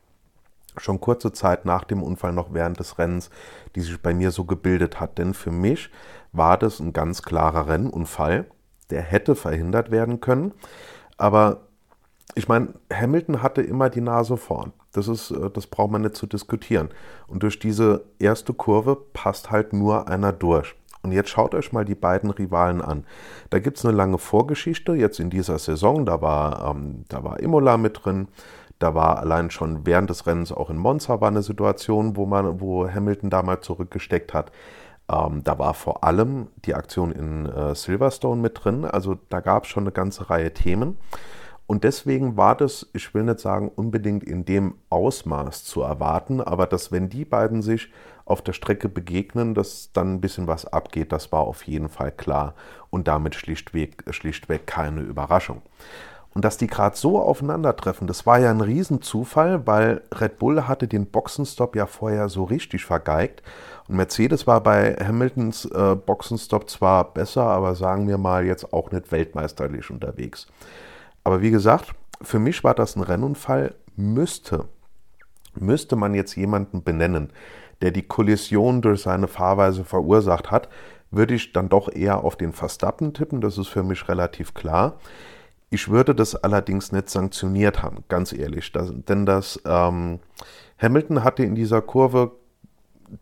schon 0.81 1.01
kurze 1.01 1.33
Zeit 1.33 1.65
nach 1.65 1.85
dem 1.85 2.03
Unfall 2.03 2.33
noch 2.33 2.53
während 2.53 2.79
des 2.79 2.99
Rennens, 2.99 3.31
die 3.75 3.81
sich 3.81 4.01
bei 4.01 4.15
mir 4.15 4.31
so 4.31 4.45
gebildet 4.45 5.01
hat. 5.01 5.19
Denn 5.19 5.35
für 5.35 5.51
mich 5.51 5.91
war 6.33 6.59
das 6.59 6.81
ein 6.81 6.93
ganz 6.93 7.23
klarer 7.23 7.69
Rennunfall, 7.69 8.47
der 8.91 9.03
hätte 9.03 9.35
verhindert 9.35 9.91
werden 9.91 10.21
können. 10.21 10.53
Aber 11.17 11.63
ich 12.35 12.49
meine, 12.49 12.75
Hamilton 12.93 13.43
hatte 13.43 13.63
immer 13.63 13.91
die 13.91 14.01
Nase 14.01 14.37
vorn. 14.37 14.73
Das, 14.93 15.09
ist, 15.09 15.31
äh, 15.31 15.51
das 15.51 15.67
braucht 15.67 15.91
man 15.91 16.03
nicht 16.03 16.17
zu 16.17 16.27
diskutieren. 16.27 16.91
Und 17.27 17.43
durch 17.43 17.59
diese 17.59 18.05
erste 18.19 18.55
Kurve 18.55 18.97
passt 19.13 19.51
halt 19.51 19.73
nur 19.73 20.09
einer 20.09 20.33
durch. 20.33 20.75
Und 21.03 21.13
jetzt 21.13 21.31
schaut 21.31 21.55
euch 21.55 21.73
mal 21.73 21.85
die 21.85 21.95
beiden 21.95 22.31
Rivalen 22.31 22.81
an. 22.81 23.05
Da 23.51 23.59
gibt 23.61 23.79
es 23.79 23.85
eine 23.85 23.97
lange 23.97 24.19
Vorgeschichte, 24.19 24.95
jetzt 24.95 25.21
in 25.21 25.31
dieser 25.31 25.59
Saison. 25.59 26.05
Da 26.05 26.21
war, 26.21 26.71
ähm, 26.71 27.05
da 27.09 27.25
war 27.25 27.41
Imola 27.41 27.77
mit 27.77 28.05
drin. 28.05 28.29
Da 28.79 28.95
war 28.95 29.19
allein 29.19 29.51
schon 29.51 29.87
während 29.87 30.11
des 30.11 30.27
Rennens 30.27 30.53
auch 30.53 30.71
in 30.71 30.77
Monza 30.77 31.21
war 31.21 31.29
eine 31.29 31.43
Situation, 31.43 32.17
wo, 32.17 32.27
man, 32.27 32.61
wo 32.61 32.89
Hamilton 32.89 33.31
damals 33.31 33.67
zurückgesteckt 33.67 34.35
hat. 34.35 34.53
Ähm, 35.11 35.43
da 35.45 35.59
war 35.59 35.75
vor 35.75 36.05
allem 36.05 36.49
die 36.65 36.75
Aktion 36.75 37.13
in 37.13 37.47
äh, 37.47 37.75
Silverstone 37.75 38.41
mit 38.41 38.65
drin. 38.65 38.85
Also 38.85 39.19
da 39.29 39.41
gab 39.41 39.65
es 39.65 39.71
schon 39.71 39.85
eine 39.85 39.93
ganze 39.93 40.31
Reihe 40.31 40.53
Themen. 40.53 40.99
Und 41.67 41.85
deswegen 41.85 42.39
war 42.39 42.57
das, 42.57 42.89
ich 42.95 43.13
will 43.13 43.25
nicht 43.25 43.41
sagen, 43.41 43.71
unbedingt 43.75 44.25
in 44.25 44.47
dem 44.47 44.77
Ausmaß 44.89 45.65
zu 45.65 45.83
erwarten, 45.83 46.41
aber 46.41 46.67
dass 46.67 46.93
wenn 46.93 47.11
die 47.11 47.27
beiden 47.27 47.61
sich 47.61 47.93
auf 48.25 48.41
der 48.41 48.55
Strecke 48.55 48.89
begegnen, 48.89 49.55
dass 49.55 49.93
dann 49.93 50.15
ein 50.15 50.21
bisschen 50.23 50.47
was 50.47 50.65
abgeht, 50.65 51.13
das 51.13 51.31
war 51.31 51.41
auf 51.41 51.65
jeden 51.65 51.91
Fall 51.91 52.11
klar 52.11 52.55
und 52.89 53.07
damit 53.07 53.35
schlichtweg, 53.35 54.03
schlichtweg 54.11 54.67
keine 54.67 55.03
Überraschung. 55.03 55.61
Und 56.39 56.45
dass 56.45 56.57
die 56.57 56.69
gerade 56.69 56.97
so 56.97 57.19
aufeinandertreffen, 57.19 58.07
das 58.07 58.25
war 58.25 58.39
ja 58.39 58.49
ein 58.53 58.61
Riesenzufall, 58.61 59.67
weil 59.67 60.03
Red 60.15 60.39
Bull 60.39 60.69
hatte 60.69 60.87
den 60.87 61.07
Boxenstopp 61.07 61.75
ja 61.75 61.87
vorher 61.87 62.29
so 62.29 62.45
richtig 62.45 62.85
vergeigt. 62.85 63.43
Und 63.89 63.97
Mercedes 63.97 64.47
war 64.47 64.63
bei 64.63 64.95
Hamiltons 65.05 65.65
äh, 65.65 65.97
Boxenstopp 65.97 66.71
zwar 66.71 67.13
besser, 67.13 67.43
aber 67.43 67.75
sagen 67.75 68.07
wir 68.07 68.19
mal 68.19 68.47
jetzt 68.47 68.73
auch 68.73 68.93
nicht 68.93 69.11
weltmeisterlich 69.11 69.91
unterwegs. 69.91 70.47
Aber 71.25 71.43
wie 71.43 71.51
gesagt, 71.51 71.93
für 72.23 72.39
mich 72.39 72.63
war 72.63 72.75
das 72.75 72.95
ein 72.95 73.03
Rennunfall, 73.03 73.75
müsste, 73.97 74.67
müsste 75.57 75.97
man 75.97 76.15
jetzt 76.15 76.37
jemanden 76.37 76.85
benennen, 76.85 77.33
der 77.83 77.91
die 77.91 78.07
Kollision 78.07 78.81
durch 78.81 79.03
seine 79.03 79.27
Fahrweise 79.27 79.85
verursacht 79.85 80.53
hat, 80.53 80.69
würde 81.11 81.35
ich 81.35 81.53
dann 81.53 81.69
doch 81.69 81.93
eher 81.93 82.23
auf 82.23 82.37
den 82.37 82.53
Verstappen 82.53 83.13
tippen, 83.13 83.41
das 83.41 83.59
ist 83.59 83.67
für 83.67 83.83
mich 83.83 84.09
relativ 84.09 84.55
klar. 84.55 85.01
Ich 85.71 85.89
würde 85.89 86.15
das 86.15 86.35
allerdings 86.35 86.93
nicht 86.93 87.11
sanktioniert 87.11 87.83
haben, 87.83 88.05
ganz 88.09 88.33
ehrlich. 88.33 88.73
Das, 88.73 88.91
denn 89.09 89.27
das 89.27 89.61
ähm, 89.67 90.21
Hamilton 90.79 91.25
hatte 91.25 91.45
in 91.45 91.55
dieser 91.55 91.83
Kurve, 91.83 92.33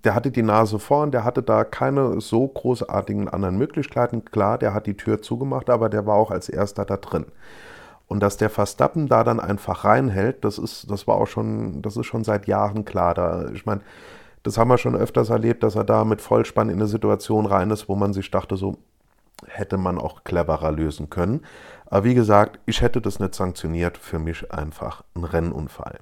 der 0.05 0.15
hatte 0.15 0.31
die 0.31 0.43
Nase 0.43 0.79
vorn, 0.79 1.11
der 1.11 1.25
hatte 1.25 1.43
da 1.43 1.65
keine 1.65 2.21
so 2.21 2.47
großartigen 2.47 3.29
anderen 3.29 3.57
Möglichkeiten. 3.57 4.25
Klar, 4.25 4.59
der 4.59 4.75
hat 4.75 4.87
die 4.87 4.97
Tür 4.97 5.23
zugemacht, 5.23 5.71
aber 5.71 5.89
der 5.89 6.07
war 6.07 6.17
auch 6.17 6.31
als 6.31 6.49
erster 6.49 6.85
da 6.85 6.97
drin. 6.97 7.27
Und 8.09 8.21
dass 8.21 8.37
der 8.37 8.51
Verstappen 8.51 9.09
da 9.09 9.25
dann 9.25 9.41
einfach 9.41 9.85
reinhält, 9.85 10.45
das 10.45 10.59
ist, 10.59 10.89
das 10.91 11.09
war 11.09 11.17
auch 11.17 11.27
schon, 11.27 11.83
das 11.83 11.97
ist 11.97 12.07
schon 12.07 12.23
seit 12.23 12.47
Jahren 12.47 12.85
klar. 12.85 13.15
Da, 13.15 13.49
ich 13.53 13.67
meine, 13.67 13.81
das 14.45 14.59
haben 14.59 14.69
wir 14.69 14.79
schon 14.79 14.95
öfters 14.95 15.31
erlebt, 15.31 15.65
dass 15.65 15.75
er 15.75 15.83
da 15.83 16.05
mit 16.05 16.21
Vollspann 16.21 16.69
in 16.69 16.77
eine 16.77 16.87
Situation 16.87 17.47
rein 17.47 17.71
ist, 17.71 17.89
wo 17.89 17.97
man 17.97 18.13
sich 18.13 18.31
dachte, 18.31 18.57
so 18.57 18.77
hätte 19.47 19.77
man 19.77 19.99
auch 19.99 20.25
cleverer 20.25 20.73
lösen 20.73 21.11
können. 21.11 21.45
Aber 21.87 22.05
wie 22.05 22.15
gesagt, 22.15 22.59
ich 22.67 22.81
hätte 22.81 23.01
das 23.01 23.21
nicht 23.21 23.35
sanktioniert, 23.35 23.99
für 23.99 24.19
mich 24.19 24.53
einfach 24.53 25.05
ein 25.15 25.25
Rennunfall. 25.25 25.99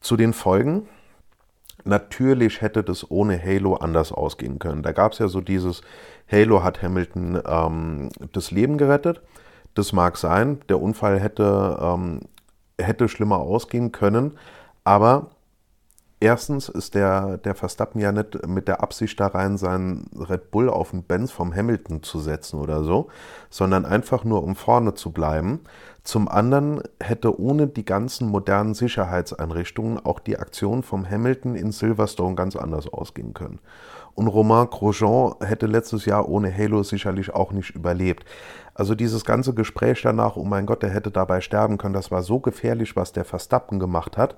Zu 0.00 0.16
den 0.16 0.32
Folgen. 0.32 0.88
Natürlich 1.84 2.60
hätte 2.60 2.84
das 2.84 3.10
ohne 3.10 3.42
Halo 3.42 3.74
anders 3.74 4.12
ausgehen 4.12 4.58
können. 4.60 4.82
Da 4.82 4.92
gab 4.92 5.12
es 5.12 5.18
ja 5.18 5.26
so 5.26 5.40
dieses, 5.40 5.82
Halo 6.30 6.62
hat 6.62 6.82
Hamilton 6.82 7.42
ähm, 7.44 8.08
das 8.32 8.52
Leben 8.52 8.78
gerettet. 8.78 9.20
Das 9.74 9.92
mag 9.92 10.16
sein, 10.16 10.60
der 10.68 10.80
Unfall 10.80 11.18
hätte, 11.18 11.78
ähm, 11.80 12.20
hätte 12.78 13.08
schlimmer 13.08 13.38
ausgehen 13.38 13.90
können, 13.90 14.38
aber 14.84 15.30
Erstens 16.22 16.68
ist 16.68 16.94
der, 16.94 17.36
der 17.38 17.56
Verstappen 17.56 18.00
ja 18.00 18.12
nicht 18.12 18.46
mit 18.46 18.68
der 18.68 18.80
Absicht 18.80 19.18
da 19.18 19.26
rein, 19.26 19.58
seinen 19.58 20.08
Red 20.16 20.52
Bull 20.52 20.70
auf 20.70 20.92
den 20.92 21.02
Benz 21.02 21.32
vom 21.32 21.52
Hamilton 21.52 22.04
zu 22.04 22.20
setzen 22.20 22.60
oder 22.60 22.84
so, 22.84 23.08
sondern 23.50 23.84
einfach 23.84 24.22
nur 24.22 24.44
um 24.44 24.54
vorne 24.54 24.94
zu 24.94 25.10
bleiben. 25.10 25.62
Zum 26.04 26.28
anderen 26.28 26.80
hätte 27.02 27.40
ohne 27.40 27.66
die 27.66 27.84
ganzen 27.84 28.28
modernen 28.28 28.74
Sicherheitseinrichtungen 28.74 29.98
auch 29.98 30.20
die 30.20 30.38
Aktion 30.38 30.84
vom 30.84 31.10
Hamilton 31.10 31.56
in 31.56 31.72
Silverstone 31.72 32.36
ganz 32.36 32.54
anders 32.54 32.86
ausgehen 32.86 33.34
können. 33.34 33.58
Und 34.14 34.28
Romain 34.28 34.70
Grosjean 34.70 35.34
hätte 35.40 35.66
letztes 35.66 36.04
Jahr 36.04 36.28
ohne 36.28 36.56
Halo 36.56 36.84
sicherlich 36.84 37.34
auch 37.34 37.50
nicht 37.50 37.70
überlebt. 37.70 38.24
Also 38.74 38.94
dieses 38.94 39.24
ganze 39.24 39.54
Gespräch 39.54 40.02
danach, 40.02 40.36
oh 40.36 40.44
mein 40.44 40.66
Gott, 40.66 40.84
der 40.84 40.90
hätte 40.90 41.10
dabei 41.10 41.40
sterben 41.40 41.78
können, 41.78 41.94
das 41.94 42.12
war 42.12 42.22
so 42.22 42.38
gefährlich, 42.38 42.94
was 42.94 43.10
der 43.10 43.24
Verstappen 43.24 43.80
gemacht 43.80 44.16
hat 44.16 44.36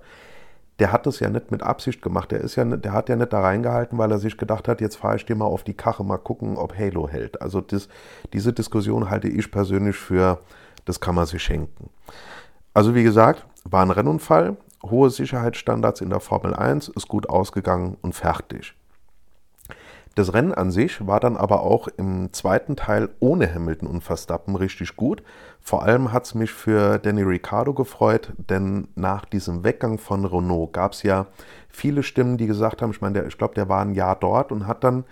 der 0.79 0.93
hat 0.93 1.07
das 1.07 1.21
ja 1.21 1.31
nicht 1.31 1.51
mit 1.51 1.63
Absicht 1.63 2.03
gemacht. 2.03 2.33
Der, 2.33 2.41
ist 2.41 2.57
ja, 2.57 2.65
der 2.65 2.93
hat 2.93 3.09
ja 3.09 3.17
nicht 3.17 3.33
da 3.33 3.41
reingehalten, 3.41 3.97
weil 3.99 4.11
er 4.11 4.19
sich 4.19 4.37
gedacht 4.37 4.67
hat, 4.67 4.81
jetzt 4.81 4.97
fahre 4.97 5.17
ich 5.17 5.25
dir 5.25 5.37
mal 5.37 5.45
auf 5.45 5.63
die 5.63 5.75
Kache, 5.75 6.03
mal 6.03 6.19
gucken, 6.19 6.57
ob 6.57 6.77
Halo 6.77 7.09
hält. 7.09 7.41
Also 7.41 7.61
das, 7.61 7.89
diese 8.33 8.53
Diskussion 8.53 9.09
halte 9.09 9.29
ich 9.29 9.51
persönlich 9.51 9.97
für, 9.97 10.41
das 10.85 11.01
kann 11.01 11.15
man 11.15 11.27
sich 11.27 11.43
schenken. 11.43 11.91
Also 12.73 12.95
wie 12.95 13.05
gesagt, 13.05 13.47
war 13.65 13.83
ein 13.83 13.91
Rennunfall, 13.91 14.57
hohe 14.83 15.11
Sicherheitsstandards 15.11 16.01
in 16.01 16.11
der 16.11 16.21
Formel 16.21 16.55
1, 16.55 16.89
ist 16.89 17.09
gut 17.09 17.29
ausgegangen 17.29 17.97
und 18.03 18.15
fertig. 18.15 18.75
Das 20.14 20.33
Rennen 20.33 20.55
an 20.55 20.70
sich 20.70 21.05
war 21.07 21.18
dann 21.18 21.37
aber 21.37 21.62
auch 21.62 21.88
im 21.88 22.33
zweiten 22.33 22.77
Teil 22.77 23.09
ohne 23.18 23.53
Hamilton 23.53 23.88
und 23.88 24.05
Verstappen 24.05 24.55
richtig 24.55 24.94
gut. 24.94 25.24
Vor 25.61 25.83
allem 25.83 26.12
hat 26.12 26.27
es 26.27 26.35
mich 26.35 26.53
für 26.53 26.98
Danny 26.98 27.22
Ricciardo 27.22 27.74
gefreut, 27.74 28.33
denn 28.37 28.87
nach 28.94 29.24
diesem 29.24 29.64
Weggang 29.64 29.98
von 29.98 30.24
Renault 30.24 30.72
gab 30.72 30.92
es 30.92 31.03
ja 31.03 31.27
viele 31.68 32.05
Stimmen, 32.05 32.37
die 32.37 32.46
gesagt 32.46 32.81
haben, 32.81 32.92
ich 32.92 33.00
meine, 33.00 33.24
ich 33.27 33.38
glaube, 33.38 33.55
der 33.55 33.68
war 33.68 33.83
ein 33.83 33.94
Jahr 33.94 34.14
dort 34.14 34.53
und 34.53 34.68
hat 34.68 34.85
dann 34.85 35.05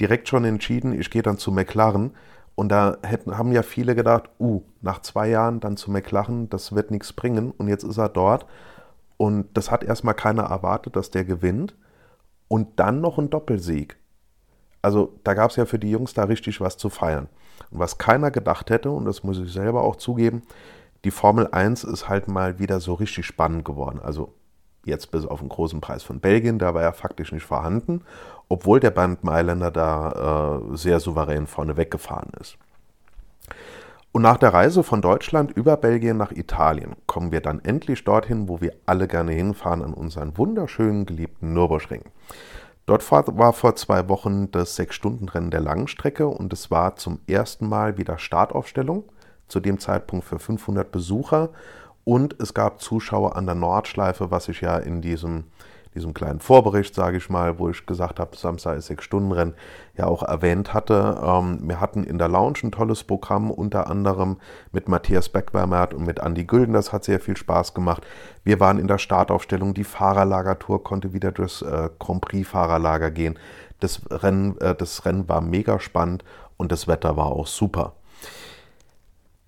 direkt 0.00 0.28
schon 0.28 0.44
entschieden, 0.44 0.98
ich 0.98 1.10
gehe 1.10 1.22
dann 1.22 1.38
zu 1.38 1.52
McLaren. 1.52 2.12
Und 2.56 2.70
da 2.70 2.98
hätten, 3.02 3.38
haben 3.38 3.52
ja 3.52 3.62
viele 3.62 3.94
gedacht, 3.94 4.30
uh, 4.40 4.62
nach 4.80 5.00
zwei 5.00 5.28
Jahren 5.28 5.60
dann 5.60 5.76
zu 5.76 5.90
McLaren, 5.92 6.50
das 6.50 6.74
wird 6.74 6.90
nichts 6.90 7.12
bringen. 7.12 7.52
Und 7.52 7.68
jetzt 7.68 7.84
ist 7.84 7.98
er 7.98 8.08
dort. 8.08 8.46
Und 9.16 9.46
das 9.54 9.70
hat 9.70 9.84
erstmal 9.84 10.14
keiner 10.14 10.42
erwartet, 10.42 10.96
dass 10.96 11.10
der 11.10 11.24
gewinnt. 11.24 11.76
Und 12.48 12.80
dann 12.80 13.00
noch 13.00 13.18
ein 13.18 13.30
Doppelsieg. 13.30 13.99
Also 14.82 15.12
da 15.24 15.34
gab 15.34 15.50
es 15.50 15.56
ja 15.56 15.66
für 15.66 15.78
die 15.78 15.90
Jungs 15.90 16.14
da 16.14 16.24
richtig 16.24 16.60
was 16.60 16.76
zu 16.76 16.88
feiern. 16.88 17.28
Und 17.70 17.78
was 17.78 17.98
keiner 17.98 18.30
gedacht 18.30 18.70
hätte, 18.70 18.90
und 18.90 19.04
das 19.04 19.22
muss 19.22 19.38
ich 19.38 19.52
selber 19.52 19.82
auch 19.82 19.96
zugeben, 19.96 20.42
die 21.04 21.10
Formel 21.10 21.48
1 21.50 21.84
ist 21.84 22.08
halt 22.08 22.28
mal 22.28 22.58
wieder 22.58 22.80
so 22.80 22.94
richtig 22.94 23.26
spannend 23.26 23.64
geworden. 23.64 24.00
Also 24.02 24.34
jetzt 24.84 25.10
bis 25.10 25.26
auf 25.26 25.40
den 25.40 25.48
großen 25.48 25.80
Preis 25.80 26.02
von 26.02 26.20
Belgien, 26.20 26.58
der 26.58 26.74
war 26.74 26.82
ja 26.82 26.92
faktisch 26.92 27.32
nicht 27.32 27.44
vorhanden, 27.44 28.02
obwohl 28.48 28.80
der 28.80 28.90
Band 28.90 29.24
Mailänder 29.24 29.70
da 29.70 30.60
äh, 30.72 30.76
sehr 30.76 31.00
souverän 31.00 31.46
vorne 31.46 31.76
weggefahren 31.76 32.32
ist. 32.40 32.56
Und 34.12 34.22
nach 34.22 34.38
der 34.38 34.52
Reise 34.52 34.82
von 34.82 35.02
Deutschland 35.02 35.52
über 35.52 35.76
Belgien 35.76 36.16
nach 36.16 36.32
Italien 36.32 36.96
kommen 37.06 37.30
wir 37.30 37.40
dann 37.40 37.60
endlich 37.64 38.02
dorthin, 38.02 38.48
wo 38.48 38.60
wir 38.60 38.74
alle 38.84 39.06
gerne 39.06 39.32
hinfahren, 39.32 39.82
an 39.82 39.94
unseren 39.94 40.36
wunderschönen 40.36 41.06
geliebten 41.06 41.52
Nürburgring. 41.52 42.02
Dort 42.86 43.08
war 43.12 43.52
vor 43.52 43.76
zwei 43.76 44.08
Wochen 44.08 44.50
das 44.50 44.76
Sechs-Stunden-Rennen 44.76 45.50
der 45.50 45.60
Langstrecke 45.60 46.26
und 46.26 46.52
es 46.52 46.70
war 46.70 46.96
zum 46.96 47.20
ersten 47.26 47.68
Mal 47.68 47.98
wieder 47.98 48.18
Startaufstellung, 48.18 49.04
zu 49.46 49.60
dem 49.60 49.78
Zeitpunkt 49.78 50.24
für 50.24 50.38
500 50.38 50.90
Besucher. 50.90 51.50
Und 52.04 52.40
es 52.40 52.54
gab 52.54 52.80
Zuschauer 52.80 53.36
an 53.36 53.46
der 53.46 53.54
Nordschleife, 53.54 54.30
was 54.30 54.48
ich 54.48 54.62
ja 54.62 54.76
in 54.78 55.02
diesem 55.02 55.44
diesem 55.94 56.14
kleinen 56.14 56.40
Vorbericht, 56.40 56.94
sage 56.94 57.16
ich 57.16 57.28
mal, 57.30 57.58
wo 57.58 57.68
ich 57.68 57.84
gesagt 57.84 58.20
habe, 58.20 58.36
Samstag 58.36 58.78
ist 58.78 58.86
sechs 58.86 59.04
Stunden 59.04 59.32
Rennen, 59.32 59.54
ja 59.96 60.06
auch 60.06 60.22
erwähnt 60.22 60.72
hatte. 60.72 61.20
Ähm, 61.22 61.58
wir 61.62 61.80
hatten 61.80 62.04
in 62.04 62.18
der 62.18 62.28
Lounge 62.28 62.58
ein 62.62 62.72
tolles 62.72 63.02
Programm, 63.02 63.50
unter 63.50 63.88
anderem 63.88 64.36
mit 64.72 64.88
Matthias 64.88 65.28
Beckwermert 65.28 65.92
und 65.92 66.06
mit 66.06 66.20
Andy 66.20 66.44
Gülden. 66.44 66.74
Das 66.74 66.92
hat 66.92 67.04
sehr 67.04 67.20
viel 67.20 67.36
Spaß 67.36 67.74
gemacht. 67.74 68.06
Wir 68.44 68.60
waren 68.60 68.78
in 68.78 68.86
der 68.86 68.98
Startaufstellung. 68.98 69.74
Die 69.74 69.84
Fahrerlagertour 69.84 70.84
konnte 70.84 71.12
wieder 71.12 71.32
durchs 71.32 71.62
äh, 71.62 71.90
Grand 71.98 72.20
Prix 72.20 72.48
Fahrerlager 72.48 73.10
gehen. 73.10 73.38
Das 73.80 74.02
Rennen, 74.10 74.58
äh, 74.60 74.74
das 74.74 75.04
Rennen 75.04 75.28
war 75.28 75.40
mega 75.40 75.80
spannend 75.80 76.24
und 76.56 76.70
das 76.70 76.86
Wetter 76.86 77.16
war 77.16 77.26
auch 77.26 77.46
super. 77.46 77.94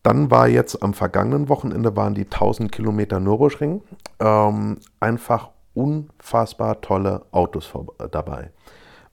Dann 0.03 0.33
war 0.33 0.49
jetzt 0.49 0.83
am 0.83 0.95
vergangenen 0.95 1.49
Wochenende 1.49 1.95
waren 1.97 2.15
die 2.15 2.25
1000 2.25 2.73
Kilometer 2.73 3.21
Nürburgring. 3.21 3.83
Ähm, 4.19 4.79
einfach 4.99 5.51
unfassbar 5.75 6.81
tolle 6.81 7.25
Autos 7.31 7.73
dabei. 8.11 8.51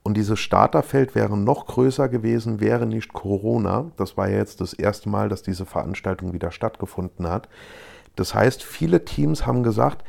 Und 0.04 0.16
dieses 0.16 0.40
Starterfeld 0.40 1.14
wäre 1.14 1.38
noch 1.38 1.68
größer 1.68 2.10
gewesen, 2.10 2.60
wäre 2.60 2.86
nicht 2.86 3.14
Corona. 3.14 3.92
Das 3.98 4.18
war 4.18 4.30
ja 4.30 4.38
jetzt 4.38 4.62
das 4.62 4.74
erste 4.74 5.10
Mal, 5.10 5.30
dass 5.30 5.44
diese 5.44 5.66
Veranstaltung 5.66 6.34
wieder 6.34 6.52
stattgefunden 6.52 7.28
hat. 7.28 7.50
Das 8.16 8.34
heißt, 8.34 8.64
viele 8.64 9.06
Teams 9.06 9.46
haben 9.46 9.64
gesagt, 9.64 10.04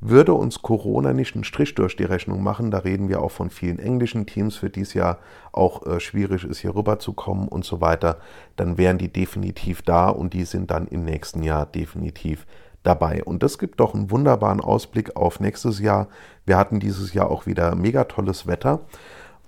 würde 0.00 0.34
uns 0.34 0.60
Corona 0.60 1.12
nicht 1.14 1.34
einen 1.34 1.44
Strich 1.44 1.74
durch 1.74 1.96
die 1.96 2.04
Rechnung 2.04 2.42
machen, 2.42 2.70
da 2.70 2.78
reden 2.78 3.08
wir 3.08 3.22
auch 3.22 3.30
von 3.30 3.48
vielen 3.48 3.78
englischen 3.78 4.26
Teams, 4.26 4.56
für 4.56 4.68
die 4.68 4.82
es 4.82 4.92
ja 4.92 5.18
auch 5.52 5.86
äh, 5.86 6.00
schwierig 6.00 6.44
ist, 6.44 6.58
hier 6.58 6.74
rüberzukommen 6.74 7.48
und 7.48 7.64
so 7.64 7.80
weiter, 7.80 8.18
dann 8.56 8.76
wären 8.76 8.98
die 8.98 9.10
definitiv 9.10 9.80
da 9.82 10.10
und 10.10 10.34
die 10.34 10.44
sind 10.44 10.70
dann 10.70 10.86
im 10.86 11.04
nächsten 11.04 11.42
Jahr 11.42 11.64
definitiv 11.64 12.46
dabei. 12.86 13.24
Und 13.24 13.42
das 13.42 13.58
gibt 13.58 13.80
doch 13.80 13.94
einen 13.94 14.10
wunderbaren 14.10 14.60
Ausblick 14.60 15.16
auf 15.16 15.40
nächstes 15.40 15.80
Jahr. 15.80 16.08
Wir 16.44 16.56
hatten 16.56 16.80
dieses 16.80 17.12
Jahr 17.12 17.30
auch 17.30 17.46
wieder 17.46 17.74
mega 17.74 18.04
tolles 18.04 18.46
Wetter. 18.46 18.80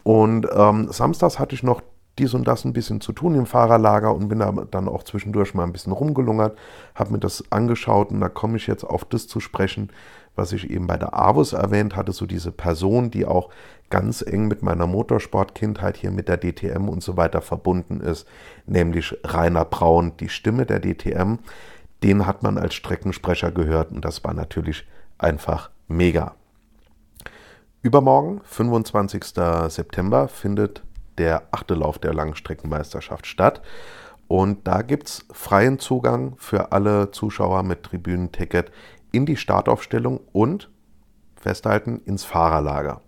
Und 0.02 0.46
ähm, 0.54 0.88
samstags 0.90 1.38
hatte 1.38 1.54
ich 1.54 1.62
noch 1.62 1.82
dies 2.18 2.34
und 2.34 2.48
das 2.48 2.64
ein 2.64 2.72
bisschen 2.72 3.00
zu 3.00 3.12
tun 3.12 3.34
im 3.34 3.46
Fahrerlager 3.46 4.14
und 4.14 4.28
bin 4.28 4.40
da 4.40 4.50
dann 4.70 4.88
auch 4.88 5.04
zwischendurch 5.04 5.54
mal 5.54 5.64
ein 5.64 5.72
bisschen 5.72 5.92
rumgelungert, 5.92 6.58
habe 6.94 7.12
mir 7.12 7.18
das 7.18 7.44
angeschaut 7.50 8.10
und 8.10 8.20
da 8.20 8.28
komme 8.28 8.56
ich 8.56 8.66
jetzt 8.66 8.84
auf 8.84 9.04
das 9.04 9.28
zu 9.28 9.40
sprechen, 9.40 9.90
was 10.34 10.52
ich 10.52 10.70
eben 10.70 10.86
bei 10.86 10.96
der 10.96 11.14
AWUS 11.14 11.52
erwähnt 11.52 11.96
hatte, 11.96 12.12
so 12.12 12.26
diese 12.26 12.52
Person, 12.52 13.10
die 13.10 13.26
auch 13.26 13.50
ganz 13.90 14.22
eng 14.22 14.48
mit 14.48 14.62
meiner 14.62 14.86
Motorsportkindheit 14.86 15.96
hier 15.96 16.10
mit 16.10 16.28
der 16.28 16.38
DTM 16.38 16.88
und 16.88 17.02
so 17.02 17.16
weiter 17.16 17.40
verbunden 17.40 18.00
ist, 18.00 18.26
nämlich 18.66 19.16
Rainer 19.24 19.64
Braun, 19.64 20.12
die 20.20 20.28
Stimme 20.28 20.66
der 20.66 20.80
DTM. 20.80 21.38
Den 22.02 22.26
hat 22.26 22.42
man 22.42 22.58
als 22.58 22.74
Streckensprecher 22.74 23.50
gehört 23.50 23.90
und 23.92 24.04
das 24.04 24.22
war 24.24 24.34
natürlich 24.34 24.86
einfach 25.18 25.70
mega. 25.88 26.34
Übermorgen, 27.82 28.40
25. 28.44 29.24
September, 29.68 30.28
findet 30.28 30.82
der 31.18 31.42
achte 31.50 31.74
Lauf 31.74 31.98
der 31.98 32.14
Langstreckenmeisterschaft 32.14 33.26
statt. 33.26 33.62
Und 34.26 34.66
da 34.66 34.82
gibt 34.82 35.08
es 35.08 35.24
freien 35.32 35.78
Zugang 35.78 36.34
für 36.36 36.72
alle 36.72 37.10
Zuschauer 37.10 37.62
mit 37.62 37.82
Tribünenticket 37.82 38.70
in 39.10 39.26
die 39.26 39.36
Startaufstellung 39.36 40.20
und 40.32 40.70
festhalten 41.36 42.00
ins 42.04 42.24
Fahrerlager. 42.24 43.00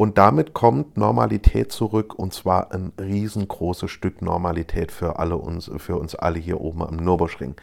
Und 0.00 0.16
damit 0.16 0.54
kommt 0.54 0.96
Normalität 0.96 1.72
zurück 1.72 2.18
und 2.18 2.32
zwar 2.32 2.72
ein 2.72 2.94
riesengroßes 2.98 3.90
Stück 3.90 4.22
Normalität 4.22 4.92
für 4.92 5.18
alle 5.18 5.36
uns, 5.36 5.70
für 5.76 5.96
uns 5.96 6.14
alle 6.14 6.38
hier 6.38 6.62
oben 6.62 6.82
am 6.82 6.96
Nürburgring. 6.96 7.54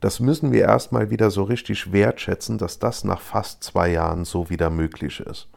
Das 0.00 0.18
müssen 0.18 0.50
wir 0.50 0.62
erstmal 0.62 1.10
wieder 1.10 1.30
so 1.30 1.42
richtig 1.42 1.92
wertschätzen, 1.92 2.56
dass 2.56 2.78
das 2.78 3.04
nach 3.04 3.20
fast 3.20 3.62
zwei 3.62 3.90
Jahren 3.90 4.24
so 4.24 4.48
wieder 4.48 4.70
möglich 4.70 5.20
ist. 5.20 5.50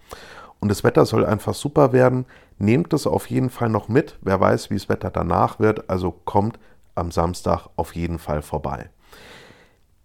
Und 0.60 0.68
das 0.68 0.84
Wetter 0.84 1.06
soll 1.06 1.26
einfach 1.26 1.54
super 1.54 1.94
werden. 1.94 2.26
Nehmt 2.58 2.92
es 2.92 3.08
auf 3.08 3.30
jeden 3.30 3.50
Fall 3.50 3.70
noch 3.70 3.88
mit. 3.88 4.18
Wer 4.20 4.42
weiß, 4.42 4.70
wie 4.70 4.76
das 4.76 4.90
Wetter 4.90 5.12
danach 5.12 5.62
wird. 5.62 5.90
Also 5.90 6.12
kommt 6.12 6.60
am 6.94 7.10
Samstag 7.10 7.70
auf 7.78 7.96
jeden 7.96 8.20
Fall 8.20 8.42
vorbei. 8.42 8.90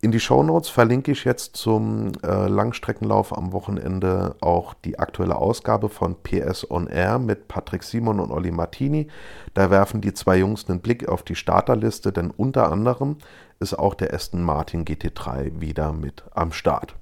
In 0.04 0.10
die 0.10 0.18
Shownotes 0.18 0.68
verlinke 0.68 1.12
ich 1.12 1.22
jetzt 1.22 1.54
zum 1.56 2.10
äh, 2.24 2.48
Langstreckenlauf 2.48 3.38
am 3.38 3.52
Wochenende 3.52 4.34
auch 4.40 4.74
die 4.74 4.98
aktuelle 4.98 5.36
Ausgabe 5.36 5.88
von 5.88 6.16
PS 6.24 6.68
On 6.68 6.88
Air 6.88 7.20
mit 7.20 7.46
Patrick 7.46 7.84
Simon 7.84 8.18
und 8.18 8.32
Olli 8.32 8.50
Martini. 8.50 9.06
Da 9.54 9.70
werfen 9.70 10.00
die 10.00 10.12
zwei 10.12 10.38
Jungs 10.38 10.68
einen 10.68 10.80
Blick 10.80 11.08
auf 11.08 11.22
die 11.22 11.36
Starterliste, 11.36 12.10
denn 12.10 12.32
unter 12.32 12.72
anderem 12.72 13.18
ist 13.60 13.78
auch 13.78 13.94
der 13.94 14.12
Aston 14.12 14.42
Martin 14.42 14.84
GT3 14.84 15.60
wieder 15.60 15.92
mit 15.92 16.24
am 16.34 16.50
Start. 16.50 16.96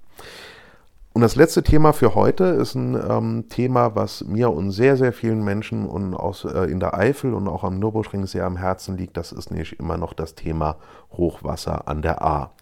Und 1.14 1.22
das 1.22 1.36
letzte 1.36 1.62
Thema 1.62 1.94
für 1.94 2.14
heute 2.14 2.44
ist 2.44 2.74
ein 2.74 2.94
ähm, 2.94 3.44
Thema, 3.48 3.96
was 3.96 4.24
mir 4.24 4.50
und 4.50 4.72
sehr, 4.72 4.98
sehr 4.98 5.14
vielen 5.14 5.42
Menschen 5.42 5.86
und 5.86 6.12
aus, 6.12 6.44
äh, 6.44 6.64
in 6.64 6.80
der 6.80 6.92
Eifel 6.92 7.32
und 7.32 7.48
auch 7.48 7.64
am 7.64 7.78
Nürburgring 7.78 8.26
sehr 8.26 8.44
am 8.44 8.58
Herzen 8.58 8.98
liegt. 8.98 9.16
Das 9.16 9.32
ist 9.32 9.50
nämlich 9.50 9.80
immer 9.80 9.96
noch 9.96 10.12
das 10.12 10.34
Thema 10.34 10.76
Hochwasser 11.12 11.88
an 11.88 12.02
der 12.02 12.20
A. 12.22 12.52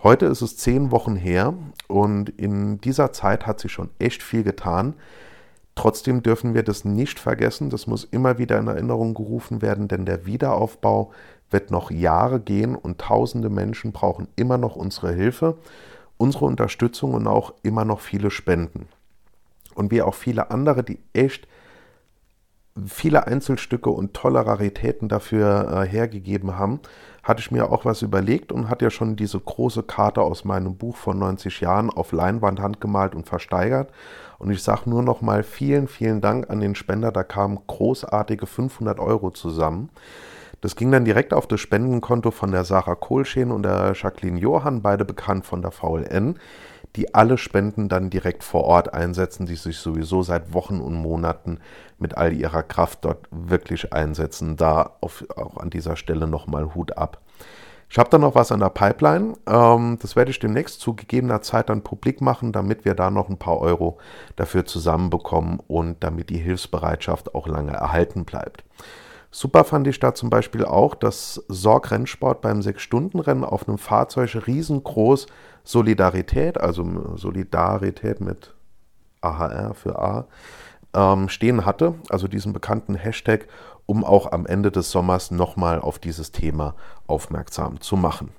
Heute 0.00 0.26
ist 0.26 0.42
es 0.42 0.56
zehn 0.56 0.92
Wochen 0.92 1.16
her 1.16 1.54
und 1.88 2.28
in 2.28 2.80
dieser 2.80 3.12
Zeit 3.12 3.46
hat 3.46 3.58
sich 3.58 3.72
schon 3.72 3.90
echt 3.98 4.22
viel 4.22 4.44
getan. 4.44 4.94
Trotzdem 5.74 6.22
dürfen 6.22 6.54
wir 6.54 6.62
das 6.62 6.84
nicht 6.84 7.18
vergessen. 7.18 7.68
Das 7.68 7.88
muss 7.88 8.04
immer 8.04 8.38
wieder 8.38 8.60
in 8.60 8.68
Erinnerung 8.68 9.14
gerufen 9.14 9.60
werden, 9.60 9.88
denn 9.88 10.06
der 10.06 10.24
Wiederaufbau 10.24 11.12
wird 11.50 11.72
noch 11.72 11.90
Jahre 11.90 12.38
gehen 12.38 12.76
und 12.76 13.00
tausende 13.00 13.50
Menschen 13.50 13.90
brauchen 13.90 14.28
immer 14.36 14.56
noch 14.56 14.76
unsere 14.76 15.12
Hilfe, 15.12 15.58
unsere 16.16 16.44
Unterstützung 16.44 17.14
und 17.14 17.26
auch 17.26 17.54
immer 17.64 17.84
noch 17.84 17.98
viele 17.98 18.30
Spenden. 18.30 18.86
Und 19.74 19.90
wie 19.90 20.02
auch 20.02 20.14
viele 20.14 20.52
andere, 20.52 20.84
die 20.84 21.00
echt 21.12 21.48
viele 22.86 23.26
Einzelstücke 23.26 23.90
und 23.90 24.14
tolle 24.14 24.46
Raritäten 24.46 25.08
dafür 25.08 25.82
äh, 25.82 25.88
hergegeben 25.88 26.56
haben, 26.56 26.80
hatte 27.28 27.42
ich 27.42 27.50
mir 27.50 27.70
auch 27.70 27.84
was 27.84 28.00
überlegt 28.00 28.52
und 28.52 28.70
hatte 28.70 28.86
ja 28.86 28.90
schon 28.90 29.14
diese 29.14 29.38
große 29.38 29.82
Karte 29.82 30.22
aus 30.22 30.46
meinem 30.46 30.76
Buch 30.76 30.96
von 30.96 31.18
90 31.18 31.60
Jahren 31.60 31.90
auf 31.90 32.12
Leinwand 32.12 32.58
handgemalt 32.58 33.14
und 33.14 33.28
versteigert. 33.28 33.90
Und 34.38 34.50
ich 34.50 34.62
sage 34.62 34.88
nur 34.88 35.02
noch 35.02 35.20
mal 35.20 35.42
vielen, 35.42 35.88
vielen 35.88 36.22
Dank 36.22 36.48
an 36.48 36.60
den 36.60 36.74
Spender. 36.74 37.12
Da 37.12 37.24
kamen 37.24 37.58
großartige 37.66 38.46
500 38.46 38.98
Euro 38.98 39.30
zusammen. 39.30 39.90
Das 40.62 40.74
ging 40.74 40.90
dann 40.90 41.04
direkt 41.04 41.34
auf 41.34 41.46
das 41.46 41.60
Spendenkonto 41.60 42.30
von 42.30 42.50
der 42.50 42.64
Sarah 42.64 42.94
Kohlschen 42.94 43.52
und 43.52 43.62
der 43.62 43.92
Jacqueline 43.94 44.40
Johann, 44.40 44.80
beide 44.80 45.04
bekannt 45.04 45.44
von 45.44 45.60
der 45.60 45.70
VLN 45.70 46.38
die 46.96 47.14
alle 47.14 47.38
Spenden 47.38 47.88
dann 47.88 48.10
direkt 48.10 48.44
vor 48.44 48.64
Ort 48.64 48.92
einsetzen, 48.94 49.46
die 49.46 49.56
sich 49.56 49.78
sowieso 49.78 50.22
seit 50.22 50.52
Wochen 50.52 50.80
und 50.80 50.94
Monaten 50.94 51.58
mit 51.98 52.16
all 52.16 52.32
ihrer 52.32 52.62
Kraft 52.62 53.04
dort 53.04 53.26
wirklich 53.30 53.92
einsetzen. 53.92 54.56
Da 54.56 54.96
auf, 55.00 55.24
auch 55.36 55.56
an 55.58 55.70
dieser 55.70 55.96
Stelle 55.96 56.26
nochmal 56.26 56.74
Hut 56.74 56.96
ab. 56.96 57.20
Ich 57.90 57.98
habe 57.98 58.10
da 58.10 58.18
noch 58.18 58.34
was 58.34 58.52
an 58.52 58.60
der 58.60 58.68
Pipeline. 58.68 59.34
Ähm, 59.46 59.98
das 60.00 60.14
werde 60.14 60.30
ich 60.30 60.38
demnächst 60.38 60.80
zu 60.80 60.94
gegebener 60.94 61.40
Zeit 61.40 61.70
dann 61.70 61.82
publik 61.82 62.20
machen, 62.20 62.52
damit 62.52 62.84
wir 62.84 62.94
da 62.94 63.10
noch 63.10 63.30
ein 63.30 63.38
paar 63.38 63.58
Euro 63.58 63.98
dafür 64.36 64.66
zusammenbekommen 64.66 65.58
und 65.66 66.04
damit 66.04 66.28
die 66.28 66.38
Hilfsbereitschaft 66.38 67.34
auch 67.34 67.46
lange 67.46 67.72
erhalten 67.72 68.24
bleibt. 68.24 68.64
Super 69.30 69.64
fand 69.64 69.86
ich 69.86 70.00
da 70.00 70.14
zum 70.14 70.30
Beispiel 70.30 70.64
auch, 70.64 70.94
dass 70.94 71.44
Sorg 71.48 71.90
Rennsport 71.90 72.40
beim 72.40 72.62
Sechs-Stunden-Rennen 72.62 73.44
auf 73.44 73.68
einem 73.68 73.78
Fahrzeug 73.78 74.46
riesengroß 74.46 75.26
Solidarität, 75.64 76.58
also 76.58 77.16
Solidarität 77.16 78.22
mit 78.22 78.54
AHR 79.20 79.74
für 79.74 79.98
A, 79.98 80.26
ähm, 80.94 81.28
stehen 81.28 81.66
hatte, 81.66 81.94
also 82.08 82.26
diesen 82.26 82.54
bekannten 82.54 82.94
Hashtag, 82.94 83.48
um 83.84 84.02
auch 84.02 84.32
am 84.32 84.46
Ende 84.46 84.70
des 84.70 84.90
Sommers 84.90 85.30
nochmal 85.30 85.80
auf 85.80 85.98
dieses 85.98 86.32
Thema 86.32 86.74
aufmerksam 87.06 87.80
zu 87.82 87.96
machen. 87.96 88.30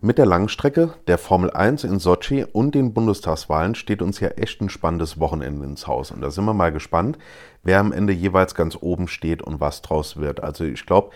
Mit 0.00 0.16
der 0.16 0.26
Langstrecke, 0.26 0.94
der 1.08 1.18
Formel 1.18 1.50
1 1.50 1.82
in 1.82 1.98
Sochi 1.98 2.44
und 2.44 2.76
den 2.76 2.94
Bundestagswahlen 2.94 3.74
steht 3.74 4.00
uns 4.00 4.20
ja 4.20 4.28
echt 4.28 4.60
ein 4.60 4.68
spannendes 4.68 5.18
Wochenende 5.18 5.66
ins 5.66 5.88
Haus. 5.88 6.12
Und 6.12 6.20
da 6.20 6.30
sind 6.30 6.44
wir 6.44 6.54
mal 6.54 6.70
gespannt, 6.70 7.18
wer 7.64 7.80
am 7.80 7.90
Ende 7.90 8.12
jeweils 8.12 8.54
ganz 8.54 8.78
oben 8.80 9.08
steht 9.08 9.42
und 9.42 9.58
was 9.58 9.82
draus 9.82 10.16
wird. 10.16 10.40
Also 10.40 10.62
ich 10.62 10.86
glaube, 10.86 11.10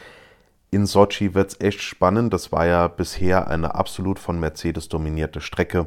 in 0.73 0.87
Sochi 0.87 1.33
wird 1.33 1.53
es 1.53 1.61
echt 1.61 1.81
spannend. 1.81 2.33
Das 2.33 2.51
war 2.51 2.66
ja 2.66 2.88
bisher 2.88 3.47
eine 3.47 3.77
absolut 3.77 4.18
von 4.18 4.40
Mercedes 4.40 4.88
dominierte 4.88 5.40
Strecke. 5.40 5.87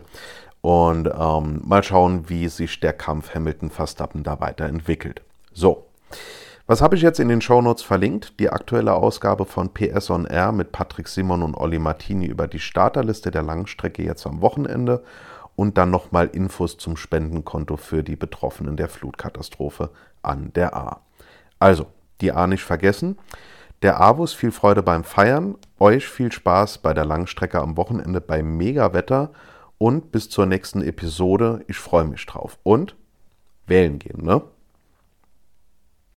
Und 0.61 1.07
ähm, 1.07 1.63
mal 1.65 1.83
schauen, 1.83 2.29
wie 2.29 2.47
sich 2.47 2.79
der 2.79 2.93
Kampf 2.93 3.35
Hamilton-Verstappen 3.35 4.23
da 4.23 4.39
weiterentwickelt. 4.39 5.21
So. 5.51 5.85
Was 6.67 6.81
habe 6.81 6.95
ich 6.95 7.03
jetzt 7.03 7.19
in 7.19 7.27
den 7.27 7.41
Shownotes 7.41 7.83
verlinkt? 7.83 8.39
Die 8.39 8.49
aktuelle 8.49 8.95
Ausgabe 8.95 9.45
von 9.45 9.71
PS 9.71 10.09
on 10.09 10.25
Air 10.25 10.51
mit 10.51 10.71
Patrick 10.71 11.07
Simon 11.07 11.43
und 11.43 11.53
Olli 11.53 11.77
Martini 11.77 12.25
über 12.25 12.47
die 12.47 12.57
Starterliste 12.57 13.29
der 13.29 13.43
Langstrecke 13.43 14.01
jetzt 14.01 14.25
am 14.25 14.41
Wochenende 14.41 15.03
und 15.55 15.77
dann 15.77 15.91
nochmal 15.91 16.25
Infos 16.25 16.79
zum 16.79 16.97
Spendenkonto 16.97 17.77
für 17.77 18.01
die 18.01 18.15
Betroffenen 18.15 18.77
der 18.77 18.89
Flutkatastrophe 18.89 19.91
an 20.23 20.53
der 20.53 20.75
A. 20.75 21.01
Also, 21.59 21.85
die 22.19 22.31
A 22.31 22.47
nicht 22.47 22.63
vergessen. 22.63 23.19
Der 23.83 24.01
Avus 24.01 24.33
viel 24.33 24.51
Freude 24.51 24.81
beim 24.81 25.03
Feiern, 25.03 25.57
euch 25.79 26.07
viel 26.07 26.31
Spaß 26.31 26.79
bei 26.79 26.95
der 26.95 27.05
Langstrecke 27.05 27.61
am 27.61 27.77
Wochenende 27.77 28.21
bei 28.21 28.41
Mega-Wetter 28.41 29.33
und 29.77 30.11
bis 30.11 30.31
zur 30.31 30.47
nächsten 30.47 30.81
Episode. 30.81 31.63
Ich 31.67 31.77
freue 31.77 32.05
mich 32.05 32.25
drauf. 32.25 32.57
Und 32.63 32.95
wählen 33.67 33.99
gehen, 33.99 34.23
ne? 34.23 34.41